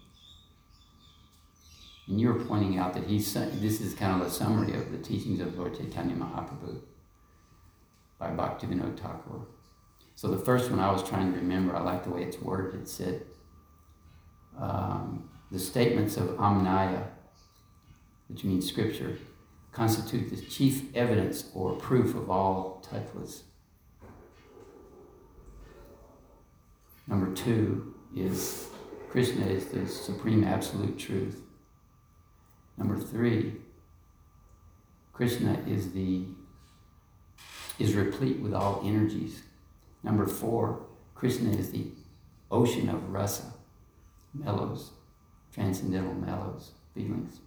And 2.08 2.20
you 2.20 2.34
were 2.34 2.44
pointing 2.44 2.78
out 2.78 2.94
that 2.94 3.06
he's, 3.06 3.34
this 3.34 3.80
is 3.80 3.94
kind 3.94 4.20
of 4.20 4.28
a 4.28 4.30
summary 4.30 4.74
of 4.74 4.92
the 4.92 4.98
teachings 4.98 5.40
of 5.40 5.58
Lord 5.58 5.78
Chaitanya 5.78 6.16
Mahaprabhu 6.16 6.82
by 8.18 8.30
Bhaktivinoda 8.32 8.98
Thakur. 9.00 9.46
So 10.16 10.28
the 10.28 10.38
first 10.38 10.70
one 10.70 10.80
I 10.80 10.92
was 10.92 11.08
trying 11.08 11.32
to 11.34 11.40
remember, 11.40 11.76
I 11.76 11.82
like 11.82 12.04
the 12.04 12.10
way 12.10 12.24
it's 12.24 12.40
worded. 12.40 12.82
It 12.82 12.88
said, 12.88 13.26
um, 14.60 15.30
the 15.52 15.60
statements 15.60 16.18
of 16.18 16.30
Amnaya, 16.32 17.06
which 18.28 18.44
means 18.44 18.68
scripture, 18.68 19.18
constitute 19.72 20.30
the 20.30 20.42
chief 20.42 20.96
evidence 20.96 21.50
or 21.54 21.76
proof 21.76 22.14
of 22.14 22.30
all 22.30 22.84
tattvas. 22.90 23.44
Number 27.08 27.34
two 27.34 27.96
is 28.16 28.68
Krishna 29.12 29.46
is 29.46 29.66
the 29.66 29.86
supreme 29.88 30.46
absolute 30.46 30.98
truth. 30.98 31.42
Number 32.78 32.98
three, 32.98 33.56
Krishna 35.12 35.60
is 35.68 35.92
the 35.92 36.24
is 37.78 37.94
replete 37.94 38.40
with 38.40 38.54
all 38.54 38.82
energies. 38.86 39.44
Number 40.02 40.26
four, 40.26 40.86
Krishna 41.14 41.52
is 41.52 41.72
the 41.72 41.88
ocean 42.50 42.88
of 42.88 43.12
rasa, 43.12 43.54
mellows, 44.34 44.92
transcendental 45.54 46.14
mellows, 46.14 46.72
feelings. 46.96 47.42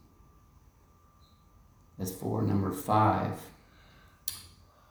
That's 1.99 2.13
four. 2.13 2.43
Number 2.43 2.73
five, 2.73 3.41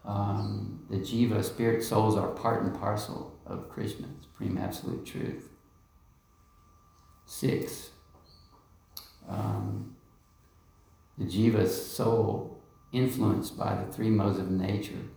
um, 0.03 0.87
the 0.89 0.97
jiva, 0.97 1.43
spirit 1.43 1.83
souls, 1.83 2.17
are 2.17 2.29
part 2.29 2.63
and 2.63 2.73
parcel 2.73 3.39
of 3.45 3.69
Krishna, 3.69 4.07
supreme 4.23 4.57
absolute 4.57 5.05
truth. 5.05 5.52
Six, 7.25 7.91
um, 9.27 9.95
the 11.17 11.25
jiva's 11.25 11.91
soul, 11.91 12.57
influenced 12.91 13.57
by 13.57 13.75
the 13.75 13.91
three 13.91 14.09
modes 14.09 14.39
of 14.39 14.51
nature, 14.51 15.09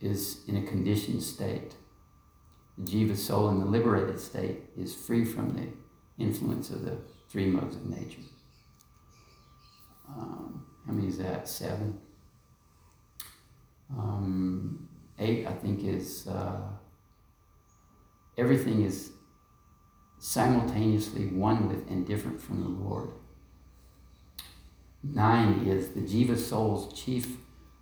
is 0.00 0.40
in 0.46 0.56
a 0.56 0.62
conditioned 0.62 1.22
state. 1.22 1.74
The 2.76 2.90
jiva 2.90 3.16
soul 3.16 3.48
in 3.48 3.60
the 3.60 3.66
liberated 3.66 4.20
state 4.20 4.62
is 4.76 4.94
free 4.94 5.24
from 5.24 5.54
the 5.54 5.68
influence 6.22 6.70
of 6.70 6.84
the 6.84 6.96
three 7.28 7.46
modes 7.46 7.76
of 7.76 7.86
nature. 7.86 8.22
Um, 10.08 10.66
how 10.86 10.92
many 10.92 11.08
is 11.08 11.18
that? 11.18 11.48
Seven. 11.48 11.98
Um, 13.96 14.88
eight, 15.18 15.46
I 15.46 15.52
think, 15.52 15.84
is 15.84 16.26
uh, 16.28 16.60
everything 18.36 18.82
is 18.82 19.10
simultaneously 20.18 21.26
one 21.26 21.68
with 21.68 21.88
and 21.88 22.06
different 22.06 22.40
from 22.40 22.62
the 22.62 22.68
Lord. 22.68 23.10
Nine 25.02 25.66
is 25.66 25.90
the 25.90 26.00
jiva 26.00 26.36
soul's 26.36 26.92
chief 26.92 27.36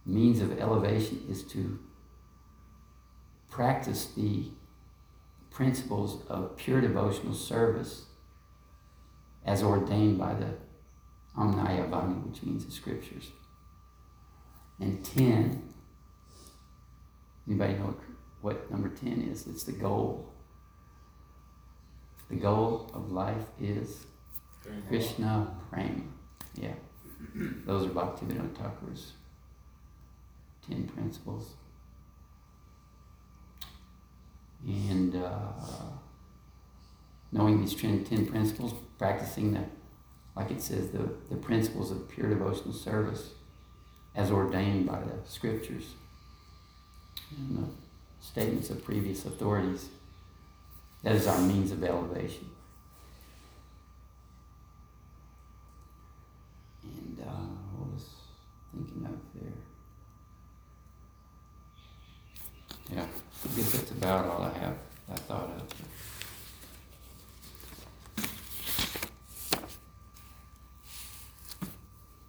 means 0.05 0.41
of 0.41 0.59
elevation 0.59 1.25
is 1.29 1.43
to 1.45 1.79
practice 3.51 4.07
the 4.17 4.45
principles 5.51 6.23
of 6.29 6.57
pure 6.57 6.81
devotional 6.81 7.33
service 7.33 8.05
as 9.47 9.63
ordained 9.63 10.19
by 10.19 10.35
the 10.35 10.55
Amnaya 11.39 11.89
Vani, 11.89 12.27
which 12.27 12.43
means 12.43 12.67
the 12.67 12.73
scriptures. 12.73 13.31
And 14.79 15.03
10, 15.05 15.63
anybody 17.49 17.75
know 17.75 17.85
what, 17.87 17.99
what 18.43 18.71
number 18.71 18.89
10 18.89 19.29
is? 19.33 19.47
It's 19.47 19.65
the 19.65 19.73
goal. 19.73 20.33
The 22.31 22.37
goal 22.37 22.91
of 22.93 23.13
life 23.13 23.47
is 23.61 24.07
Krishna 24.89 25.55
Prema. 25.71 26.03
Yeah. 26.55 26.75
Those 27.65 27.87
are 27.87 27.91
Bhaktivinoda 27.91 28.55
Thakur's 28.57 29.13
10 30.69 30.89
principles. 30.89 31.55
And 34.67 35.15
uh, 35.15 35.53
knowing 37.31 37.61
these 37.61 37.75
10 37.75 38.27
principles, 38.27 38.75
practicing 38.99 39.53
the, 39.53 39.65
like 40.35 40.51
it 40.51 40.61
says, 40.61 40.91
the, 40.91 41.11
the 41.31 41.37
principles 41.37 41.91
of 41.91 42.09
pure 42.09 42.29
devotional 42.29 42.73
service 42.73 43.31
as 44.17 44.31
ordained 44.31 44.87
by 44.87 44.99
the 44.99 45.29
scriptures 45.29 45.95
and 47.37 47.59
the 47.59 47.69
statements 48.25 48.71
of 48.71 48.83
previous 48.85 49.25
authorities. 49.25 49.89
That 51.07 51.15
is 51.15 51.29
our 51.29 51.39
means 51.39 51.71
of 51.71 51.85
elevation. 51.85 52.51
And 56.83 57.21
uh, 57.21 57.31
what 57.77 57.95
was 57.95 58.07
thinking 58.75 59.07
of 59.07 59.13
there? 59.41 59.53
Yeah, 62.93 63.05
I 63.05 63.57
guess 63.57 63.71
that's 63.71 63.91
about 63.93 64.25
all 64.25 64.43
I 64.43 64.59
have. 64.59 64.77
I 65.09 65.15
thought 65.15 65.49
of. 65.55 65.63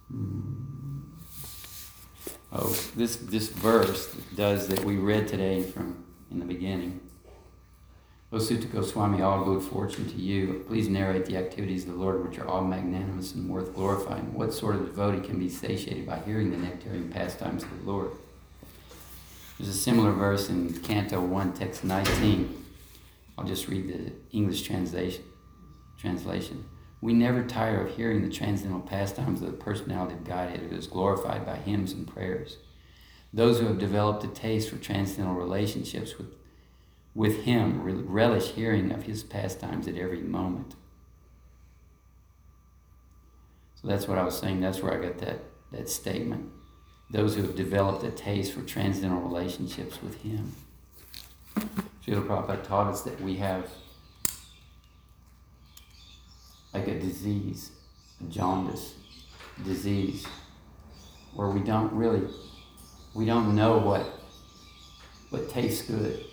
Hmm. 0.08 1.00
Oh, 2.52 2.76
this 2.94 3.16
this 3.16 3.48
verse 3.48 4.14
does 4.36 4.68
that 4.68 4.84
we 4.84 4.98
read 4.98 5.26
today 5.26 5.64
from 5.64 6.04
in 6.30 6.38
the 6.38 6.46
beginning. 6.46 7.07
O 8.30 8.38
Suta 8.38 8.66
Goswami, 8.66 9.22
all 9.22 9.42
good 9.42 9.62
fortune 9.62 10.06
to 10.06 10.16
you. 10.16 10.62
Please 10.68 10.86
narrate 10.86 11.24
the 11.24 11.38
activities 11.38 11.84
of 11.86 11.92
the 11.92 11.98
Lord 11.98 12.28
which 12.28 12.38
are 12.38 12.46
all 12.46 12.62
magnanimous 12.62 13.32
and 13.32 13.48
worth 13.48 13.74
glorifying. 13.74 14.34
What 14.34 14.52
sort 14.52 14.74
of 14.74 14.84
devotee 14.84 15.26
can 15.26 15.38
be 15.38 15.48
satiated 15.48 16.06
by 16.06 16.18
hearing 16.18 16.50
the 16.50 16.58
nectarian 16.58 17.08
pastimes 17.08 17.62
of 17.62 17.70
the 17.70 17.90
Lord? 17.90 18.10
There's 19.58 19.70
a 19.70 19.72
similar 19.72 20.12
verse 20.12 20.50
in 20.50 20.78
Canto 20.80 21.22
1, 21.22 21.54
text 21.54 21.84
19. 21.84 22.66
I'll 23.38 23.46
just 23.46 23.66
read 23.66 23.88
the 23.88 24.12
English 24.36 24.60
translation. 24.60 25.24
translation. 25.96 26.66
We 27.00 27.14
never 27.14 27.42
tire 27.42 27.86
of 27.86 27.96
hearing 27.96 28.22
the 28.22 28.34
transcendental 28.34 28.86
pastimes 28.86 29.40
of 29.40 29.46
the 29.46 29.56
personality 29.56 30.12
of 30.12 30.24
Godhead 30.24 30.60
who 30.68 30.76
is 30.76 30.86
glorified 30.86 31.46
by 31.46 31.56
hymns 31.56 31.92
and 31.92 32.06
prayers. 32.06 32.58
Those 33.32 33.58
who 33.58 33.68
have 33.68 33.78
developed 33.78 34.22
a 34.24 34.28
taste 34.28 34.68
for 34.68 34.76
transcendental 34.76 35.40
relationships 35.40 36.18
with, 36.18 36.26
with 37.18 37.42
Him 37.42 37.82
relish 37.82 38.52
hearing 38.52 38.92
of 38.92 39.02
His 39.02 39.24
pastimes 39.24 39.88
at 39.88 39.96
every 39.96 40.20
moment. 40.20 40.76
So 43.74 43.88
that's 43.88 44.06
what 44.06 44.18
I 44.18 44.22
was 44.22 44.38
saying. 44.38 44.60
That's 44.60 44.80
where 44.80 44.92
I 44.92 45.04
got 45.04 45.18
that, 45.18 45.40
that 45.72 45.88
statement 45.88 46.52
those 47.10 47.34
who 47.34 47.42
have 47.42 47.56
developed 47.56 48.04
a 48.04 48.10
taste 48.10 48.52
for 48.52 48.60
transcendental 48.62 49.20
relationships 49.22 50.00
with 50.00 50.22
Him. 50.22 50.54
Srila 52.06 52.26
Prabhupada 52.26 52.62
taught 52.68 52.86
us 52.88 53.00
that 53.02 53.20
we 53.20 53.36
have 53.36 53.68
like 56.72 56.86
a 56.86 57.00
disease, 57.00 57.72
a 58.20 58.30
jaundice 58.30 58.94
disease, 59.64 60.24
where 61.34 61.48
we 61.48 61.60
don't 61.60 61.92
really, 61.94 62.28
we 63.14 63.24
don't 63.24 63.56
know 63.56 63.78
what, 63.78 64.06
what 65.30 65.48
tastes 65.48 65.82
good. 65.82 66.27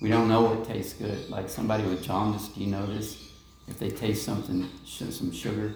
We 0.00 0.10
don't 0.10 0.28
know 0.28 0.42
what 0.42 0.66
tastes 0.66 0.92
good. 0.92 1.30
Like 1.30 1.48
somebody 1.48 1.84
with 1.84 2.02
jaundice, 2.02 2.48
do 2.48 2.60
you 2.60 2.66
know 2.66 2.86
this? 2.86 3.30
If 3.66 3.78
they 3.78 3.90
taste 3.90 4.24
something, 4.24 4.68
some 4.84 5.32
sugar, 5.32 5.74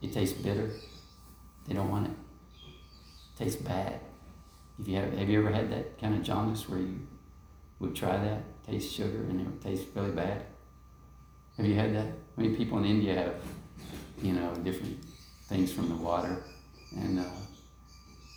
it 0.00 0.12
tastes 0.12 0.40
bitter. 0.40 0.70
They 1.66 1.74
don't 1.74 1.90
want 1.90 2.06
it. 2.06 2.12
tastes 3.36 3.60
bad. 3.60 4.00
If 4.80 4.88
you 4.88 4.96
have, 4.96 5.12
have 5.18 5.28
you 5.28 5.40
ever 5.40 5.50
had 5.50 5.70
that 5.72 5.98
kind 6.00 6.14
of 6.14 6.22
jaundice 6.22 6.68
where 6.68 6.78
you 6.80 7.06
would 7.80 7.94
try 7.94 8.16
that, 8.16 8.42
taste 8.66 8.92
sugar 8.94 9.18
and 9.28 9.40
it 9.40 9.44
would 9.46 9.60
taste 9.62 9.86
really 9.94 10.10
bad? 10.10 10.44
Have 11.56 11.66
you 11.66 11.74
had 11.74 11.94
that? 11.94 12.06
I 12.36 12.40
mean, 12.40 12.56
people 12.56 12.78
in 12.78 12.84
India 12.84 13.14
have, 13.14 13.34
you 14.22 14.32
know, 14.32 14.54
different 14.56 14.98
things 15.48 15.72
from 15.72 15.88
the 15.88 15.94
water, 15.94 16.42
and 16.96 17.20
uh, 17.20 17.24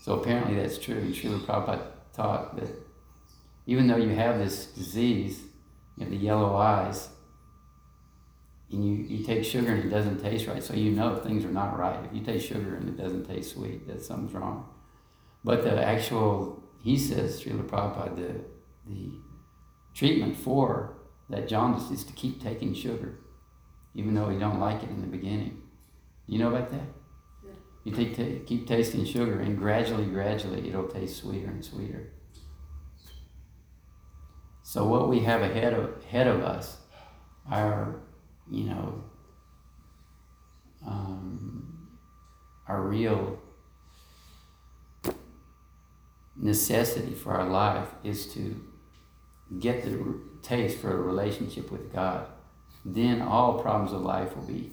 so 0.03 0.19
apparently 0.19 0.55
that's 0.55 0.77
true. 0.77 0.97
And 0.97 1.13
Srila 1.13 1.45
Prabhupada 1.45 1.87
taught 2.13 2.55
that 2.57 2.69
even 3.67 3.85
though 3.85 3.97
you 3.97 4.09
have 4.15 4.39
this 4.39 4.65
disease, 4.65 5.41
you 5.97 6.05
have 6.05 6.09
the 6.09 6.17
yellow 6.17 6.55
eyes, 6.55 7.09
and 8.71 8.83
you, 8.83 9.17
you 9.17 9.25
take 9.25 9.43
sugar 9.43 9.73
and 9.73 9.83
it 9.83 9.89
doesn't 9.89 10.21
taste 10.21 10.47
right, 10.47 10.63
so 10.63 10.73
you 10.73 10.91
know 10.91 11.15
things 11.17 11.45
are 11.45 11.51
not 11.51 11.77
right. 11.77 12.03
If 12.05 12.13
you 12.13 12.23
taste 12.23 12.47
sugar 12.47 12.75
and 12.75 12.89
it 12.89 12.97
doesn't 12.97 13.25
taste 13.25 13.53
sweet, 13.53 13.87
that 13.87 14.03
something's 14.03 14.33
wrong. 14.33 14.69
But 15.43 15.63
the 15.63 15.81
actual, 15.81 16.63
he 16.81 16.97
says, 16.97 17.41
Srila 17.41 17.67
Prabhupada, 17.67 18.15
the, 18.15 18.41
the 18.87 19.11
treatment 19.93 20.37
for 20.37 20.97
that 21.29 21.47
jaundice 21.47 21.91
is 21.91 22.03
to 22.05 22.13
keep 22.13 22.41
taking 22.41 22.73
sugar, 22.73 23.19
even 23.95 24.13
though 24.13 24.29
you 24.29 24.39
don't 24.39 24.59
like 24.59 24.83
it 24.83 24.89
in 24.89 25.01
the 25.01 25.07
beginning. 25.07 25.61
You 26.25 26.39
know 26.39 26.49
about 26.49 26.71
that? 26.71 26.87
Yeah. 27.45 27.51
You 27.83 27.91
take, 27.93 28.15
ta 28.15 28.23
keep 28.45 28.67
tasting 28.67 29.05
sugar, 29.05 29.39
and 29.39 29.57
gradually, 29.57 30.05
gradually, 30.05 30.67
it'll 30.69 30.87
taste 30.87 31.17
sweeter 31.17 31.47
and 31.47 31.63
sweeter. 31.63 32.11
So 34.67 34.83
what 34.83 35.07
we 35.07 35.21
have 35.21 35.43
ahead 35.43 35.71
of 35.71 36.03
ahead 36.03 36.27
of 36.27 36.41
us, 36.41 36.75
our, 37.49 38.01
you 38.51 38.65
know, 38.65 39.01
um, 40.85 41.87
our 42.67 42.81
real 42.81 43.39
necessity 46.35 47.13
for 47.13 47.31
our 47.31 47.47
life 47.47 47.87
is 48.03 48.33
to 48.33 48.61
get 49.57 49.85
the 49.85 50.19
taste 50.41 50.79
for 50.79 50.91
a 50.91 51.01
relationship 51.01 51.71
with 51.71 51.93
God. 51.93 52.27
Then 52.83 53.21
all 53.21 53.61
problems 53.61 53.93
of 53.93 54.01
life 54.01 54.35
will 54.35 54.47
be 54.47 54.69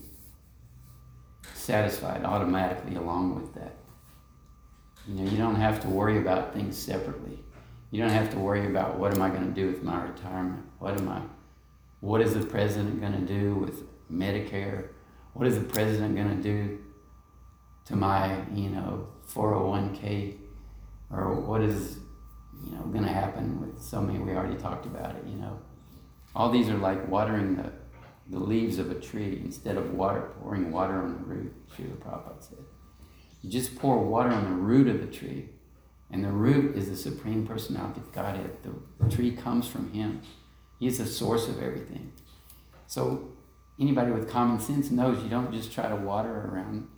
satisfied 1.54 2.24
automatically 2.24 2.96
along 2.96 3.36
with 3.36 3.54
that. 3.54 3.76
You 5.06 5.14
know, 5.14 5.30
you 5.30 5.38
don't 5.38 5.54
have 5.54 5.80
to 5.82 5.88
worry 5.88 6.18
about 6.18 6.52
things 6.52 6.76
separately. 6.76 7.43
You 7.94 8.00
don't 8.00 8.10
have 8.10 8.30
to 8.30 8.40
worry 8.40 8.66
about 8.66 8.98
what 8.98 9.14
am 9.14 9.22
I 9.22 9.28
going 9.28 9.46
to 9.46 9.52
do 9.52 9.68
with 9.68 9.84
my 9.84 10.02
retirement? 10.02 10.64
What 10.80 10.98
am 10.98 11.08
I 11.08 11.22
what 12.00 12.20
is 12.20 12.34
the 12.34 12.44
president 12.44 13.00
going 13.00 13.12
to 13.12 13.20
do 13.20 13.54
with 13.54 13.84
Medicare? 14.10 14.88
What 15.32 15.46
is 15.46 15.56
the 15.56 15.64
president 15.64 16.16
going 16.16 16.36
to 16.36 16.42
do 16.42 16.80
to 17.84 17.94
my, 17.94 18.42
you 18.52 18.70
know, 18.70 19.06
401k 19.32 20.36
or 21.12 21.34
what 21.34 21.62
is 21.62 21.98
you 22.64 22.72
know 22.72 22.82
going 22.86 23.04
to 23.04 23.12
happen 23.12 23.60
with 23.60 23.80
so 23.80 24.00
many 24.00 24.18
we 24.18 24.32
already 24.32 24.56
talked 24.56 24.86
about 24.86 25.14
it, 25.14 25.22
you 25.28 25.36
know. 25.36 25.56
All 26.34 26.50
these 26.50 26.68
are 26.70 26.78
like 26.78 27.06
watering 27.06 27.54
the 27.54 27.70
the 28.28 28.40
leaves 28.40 28.80
of 28.80 28.90
a 28.90 28.96
tree 28.96 29.40
instead 29.44 29.76
of 29.76 29.94
water 29.94 30.32
pouring 30.40 30.72
water 30.72 30.94
on 30.94 31.12
the 31.12 31.24
root, 31.32 31.54
Srila 31.70 31.96
Prabhupada 31.98 32.42
said. 32.42 32.64
You 33.42 33.50
just 33.50 33.76
pour 33.76 33.98
water 33.98 34.30
on 34.30 34.42
the 34.46 34.56
root 34.56 34.88
of 34.88 35.00
the 35.00 35.06
tree, 35.06 35.50
and 36.10 36.24
the 36.24 36.30
root 36.30 36.76
is 36.76 36.88
the 36.88 36.96
Supreme 36.96 37.46
Personality 37.46 38.00
of 38.00 38.12
Godhead. 38.12 38.50
The, 38.62 39.04
the 39.04 39.14
tree 39.14 39.32
comes 39.32 39.66
from 39.66 39.92
Him. 39.92 40.22
He 40.78 40.86
is 40.86 40.98
the 40.98 41.06
source 41.06 41.48
of 41.48 41.62
everything. 41.62 42.12
So 42.86 43.28
anybody 43.80 44.10
with 44.10 44.30
common 44.30 44.60
sense 44.60 44.90
knows 44.90 45.22
you 45.22 45.28
don't 45.28 45.52
just 45.52 45.72
try 45.72 45.88
to 45.88 45.96
water 45.96 46.50
around, 46.52 46.88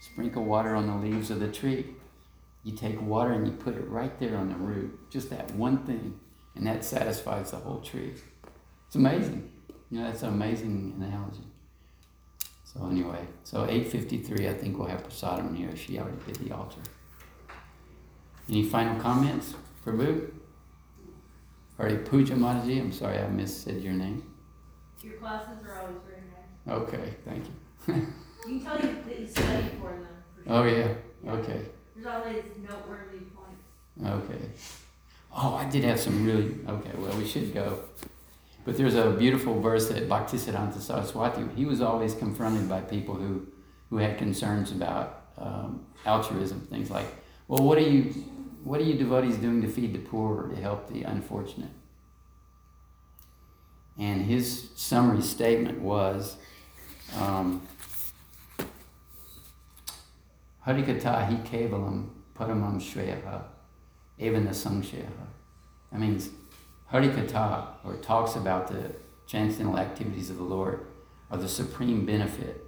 sprinkle 0.00 0.44
water 0.44 0.74
on 0.74 0.86
the 0.86 0.96
leaves 0.96 1.30
of 1.30 1.40
the 1.40 1.48
tree. 1.48 1.86
You 2.62 2.72
take 2.72 3.00
water 3.00 3.32
and 3.32 3.46
you 3.46 3.52
put 3.52 3.76
it 3.76 3.86
right 3.88 4.18
there 4.18 4.36
on 4.36 4.48
the 4.48 4.54
root, 4.54 5.10
just 5.10 5.30
that 5.30 5.50
one 5.52 5.84
thing, 5.84 6.18
and 6.54 6.66
that 6.66 6.84
satisfies 6.84 7.50
the 7.50 7.58
whole 7.58 7.80
tree. 7.80 8.14
It's 8.86 8.96
amazing. 8.96 9.50
You 9.90 10.00
know, 10.00 10.06
that's 10.06 10.22
an 10.22 10.30
amazing 10.30 10.94
analogy. 10.96 11.44
So 12.64 12.86
anyway, 12.86 13.20
so 13.44 13.64
853, 13.64 14.48
I 14.48 14.54
think 14.54 14.78
we'll 14.78 14.88
have 14.88 15.06
Prasadam 15.06 15.56
here. 15.56 15.76
She 15.76 15.98
already 15.98 16.16
did 16.26 16.36
the 16.36 16.54
altar. 16.54 16.80
Any 18.48 18.62
final 18.64 19.00
comments, 19.00 19.54
Prabhu? 19.84 20.30
Or 21.78 21.90
Puja 21.96 22.34
Mataji? 22.34 22.80
I'm 22.80 22.92
sorry 22.92 23.18
I 23.18 23.22
missaid 23.24 23.82
your 23.82 23.94
name. 23.94 24.22
Your 25.02 25.14
classes 25.14 25.58
are 25.66 25.80
always 25.80 25.96
very 26.06 26.22
nice. 26.30 26.78
Okay, 26.82 27.14
thank 27.24 27.44
you. 27.46 28.06
You 28.46 28.60
can 28.60 28.64
tell 28.66 28.76
you 28.78 28.96
that 29.08 29.18
you 29.20 29.26
study 29.26 29.68
for 29.80 29.88
them. 29.88 30.06
for 30.44 30.52
Oh, 30.52 30.68
sure. 30.68 30.78
yeah, 30.78 31.32
okay, 31.32 31.62
There's 31.96 32.06
always 32.06 32.42
noteworthy 32.60 33.20
points. 33.34 33.64
okay. 34.06 34.42
Oh, 35.34 35.54
I 35.54 35.64
did 35.70 35.82
have 35.84 35.98
some 35.98 36.26
really, 36.26 36.54
okay, 36.68 36.90
well, 36.98 37.16
we 37.16 37.26
should 37.26 37.54
go. 37.54 37.78
But 38.66 38.76
there's 38.76 38.96
a 38.96 39.12
beautiful 39.12 39.58
verse 39.62 39.88
that 39.88 40.10
Bhaktisiddhanta 40.10 40.78
Saraswati, 40.78 41.42
he 41.56 41.64
was 41.64 41.80
always 41.80 42.14
confronted 42.14 42.68
by 42.68 42.82
people 42.82 43.14
who, 43.14 43.46
who 43.88 43.96
had 43.96 44.18
concerns 44.18 44.72
about 44.72 45.22
um, 45.38 45.86
altruism, 46.04 46.60
things 46.68 46.90
like, 46.90 47.06
well, 47.48 47.64
what 47.64 47.78
are 47.78 47.88
you, 47.88 48.12
what 48.64 48.80
are 48.80 48.84
you 48.84 48.94
devotees 48.94 49.36
doing 49.36 49.60
to 49.60 49.68
feed 49.68 49.92
the 49.92 49.98
poor 49.98 50.44
or 50.44 50.48
to 50.48 50.56
help 50.56 50.88
the 50.88 51.02
unfortunate? 51.02 51.70
And 53.98 54.22
his 54.22 54.70
summary 54.74 55.22
statement 55.22 55.80
was, 55.80 56.36
um, 57.20 57.62
Harikatha 60.66 61.26
hi 61.26 61.38
kevalam 61.44 62.08
paramam 62.34 62.80
shreyaha 62.80 63.42
evana 64.18 64.48
samshayaha. 64.48 65.26
That 65.92 66.00
means 66.00 66.30
Harikatha, 66.90 67.66
or 67.84 67.96
talks 67.96 68.34
about 68.34 68.68
the 68.68 68.92
transcendental 69.28 69.78
activities 69.78 70.30
of 70.30 70.38
the 70.38 70.42
Lord, 70.42 70.86
are 71.30 71.36
the 71.36 71.48
supreme 71.48 72.06
benefit. 72.06 72.64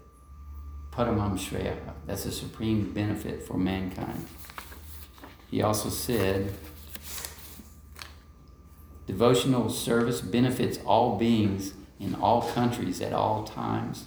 Paramam 0.93 1.39
shreyaha. 1.39 1.95
That's 2.07 2.25
the 2.25 2.33
supreme 2.33 2.93
benefit 2.93 3.43
for 3.47 3.57
mankind. 3.57 4.27
He 5.57 5.63
also 5.63 5.89
said, 5.89 6.53
devotional 9.07 9.71
service 9.71 10.21
benefits 10.21 10.79
all 10.85 11.17
beings 11.17 11.73
in 11.99 12.15
all 12.15 12.43
countries 12.43 13.01
at 13.01 13.15
all 13.15 13.45
times. 13.45 14.05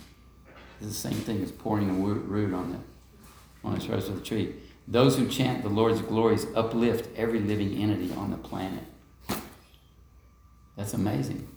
It's 0.79 0.89
the 0.89 0.93
same 0.93 1.17
thing 1.17 1.41
as 1.41 1.51
pouring 1.51 1.87
the 1.87 1.93
root 1.93 2.53
on 2.53 2.73
the 2.73 3.67
on 3.67 3.73
the 3.73 3.81
shrubs 3.83 4.09
of 4.09 4.19
the 4.19 4.21
tree. 4.23 4.57
Those 4.87 5.17
who 5.17 5.27
chant 5.27 5.63
the 5.63 5.69
Lord's 5.69 6.01
glories 6.01 6.45
uplift 6.53 7.09
every 7.17 7.39
living 7.39 7.81
entity 7.81 8.13
on 8.13 8.29
the 8.29 8.37
planet. 8.37 8.83
That's 10.77 10.93
amazing. 10.93 11.47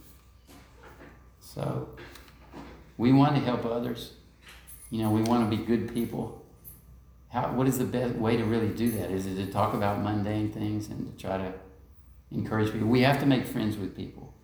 So, 1.38 1.90
we 2.97 3.12
want 3.12 3.34
to 3.34 3.43
help 3.43 3.66
others. 3.66 4.14
You 4.88 5.03
know, 5.03 5.11
we 5.11 5.20
want 5.20 5.51
to 5.51 5.55
be 5.55 5.62
good 5.62 5.93
people. 5.93 6.41
How, 7.33 7.51
what 7.53 7.66
is 7.66 7.78
the 7.78 7.85
best 7.85 8.14
way 8.16 8.37
to 8.37 8.45
really 8.45 8.68
do 8.68 8.91
that? 8.93 9.11
Is 9.11 9.26
it 9.26 9.37
to 9.37 9.51
talk 9.51 9.72
about 9.72 10.03
mundane 10.03 10.53
things 10.53 10.89
and 10.89 11.11
to 11.11 11.26
try 11.26 11.39
to 11.39 11.53
encourage 12.30 12.72
people? 12.72 12.89
We 12.89 13.01
have 13.01 13.20
to 13.20 13.26
make 13.26 13.47
friends 13.47 13.78
with 13.78 13.97
people. 13.97 14.35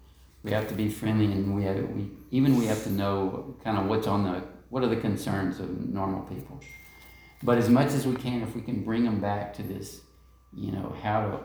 We 0.43 0.53
have 0.53 0.69
to 0.69 0.75
be 0.75 0.89
friendly, 0.89 1.27
and 1.27 1.55
we, 1.55 1.65
have, 1.65 1.77
we 1.91 2.09
even 2.31 2.57
we 2.57 2.65
have 2.67 2.83
to 2.85 2.91
know 2.91 3.57
kind 3.63 3.77
of 3.77 3.87
what's 3.87 4.07
on 4.07 4.25
the 4.25 4.43
what 4.71 4.83
are 4.83 4.89
the 4.89 4.97
concerns 4.97 5.61
of 5.61 5.69
normal 5.89 6.23
people. 6.23 6.61
But 7.43 7.59
as 7.59 7.69
much 7.69 7.89
as 7.89 8.07
we 8.07 8.15
can, 8.17 8.43
if 8.43 8.55
we 8.55 8.63
can 8.63 8.83
bring 8.85 9.05
them 9.05 9.21
back 9.21 9.53
to 9.55 9.63
this, 9.63 10.01
you 10.55 10.73
know, 10.73 10.95
how 11.03 11.21
to 11.23 11.39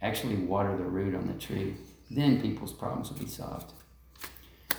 actually 0.00 0.36
water 0.36 0.76
the 0.76 0.84
root 0.84 1.14
on 1.14 1.26
the 1.26 1.34
tree, 1.34 1.76
then 2.10 2.40
people's 2.40 2.72
problems 2.72 3.10
will 3.10 3.18
be 3.18 3.26
solved. 3.26 3.72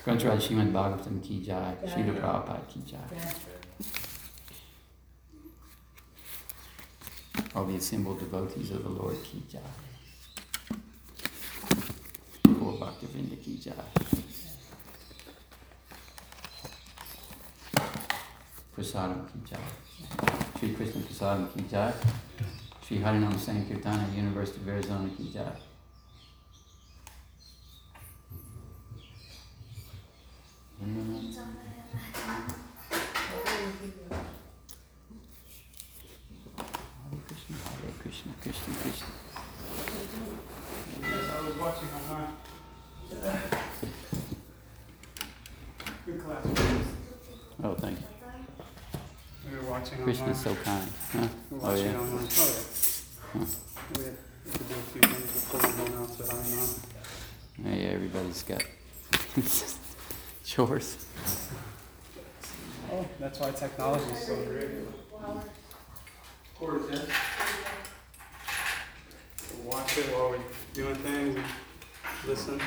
Grantharaj 0.04 0.48
Srimad 0.48 0.72
Bhagavatam 0.72 1.24
ki 1.24 1.44
jai, 1.44 1.76
Srila 1.86 2.20
Prabhupada 2.20 2.68
ki 2.68 2.82
jai. 2.86 4.07
All 7.56 7.66
the 7.66 7.76
assembled 7.76 8.20
devotees 8.20 8.72
of 8.72 8.84
the 8.84 8.90
Lord 8.90 9.18
ki 9.24 9.44
jai. 9.52 9.60
Gaur 12.44 12.74
Bhaktivinoda 12.82 13.38
ki 13.44 13.58
jai. 13.58 13.88
Prasadam 18.76 19.26
ki 19.32 19.40
jai. 19.50 19.66
Sri 20.60 20.74
Krishna 20.74 21.02
Prasadam 21.02 21.54
ki 21.54 21.64
jai. 21.72 21.94
Sri 22.86 23.00
Harinam 23.00 23.34
Sankirtana, 23.34 24.16
University 24.16 24.62
of 24.62 24.68
Arizona 24.70 25.10
ki 25.18 25.32
jai. 25.34 25.52
Hare 33.38 34.37
Christian, 38.48 38.76
Christian. 38.76 39.08
Yes, 41.02 41.12
I 41.12 41.46
was 41.46 41.56
watching 41.58 41.90
online. 42.00 42.34
Good 46.06 46.24
class. 46.24 46.46
Oh, 47.62 47.74
thank 47.74 48.00
you. 48.00 48.06
We 49.52 49.58
were 49.58 49.70
watching 49.70 50.00
online. 50.00 50.30
is 50.30 50.40
so 50.40 50.56
kind. 50.56 50.90
Huh? 51.12 51.28
We 51.52 51.58
were 51.58 51.68
oh, 51.68 51.76
yeah. 51.76 51.98
online. 51.98 52.28
Oh, 52.32 53.44
yeah. 54.00 54.12
Huh. 57.66 57.84
Everybody's 57.92 58.44
got 58.44 58.64
chores. 60.46 61.06
Oh, 62.94 63.06
that's 63.20 63.40
why 63.40 63.52
technology 63.52 64.10
is 64.14 64.26
so 64.26 64.36
great. 64.46 64.70
Quarter 66.56 66.80
ten 66.90 67.08
watch 69.78 69.98
it 70.00 70.06
while 70.06 70.30
we're 70.32 70.40
doing 70.74 70.96
things 70.96 71.36
and 71.36 71.46
listen. 72.26 72.60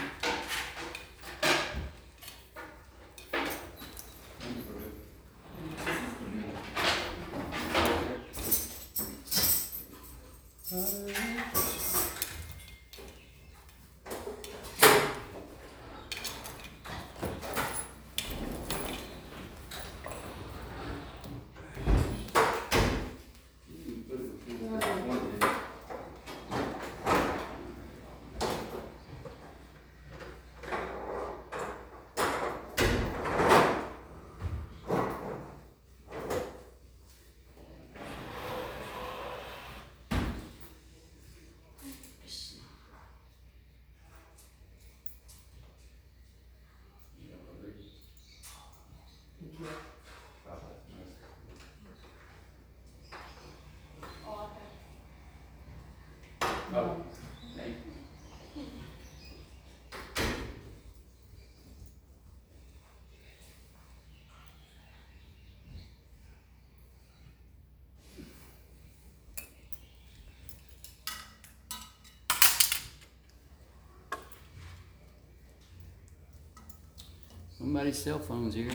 Somebody's 77.60 77.98
cell 78.02 78.18
phone's 78.18 78.54
here. 78.54 78.70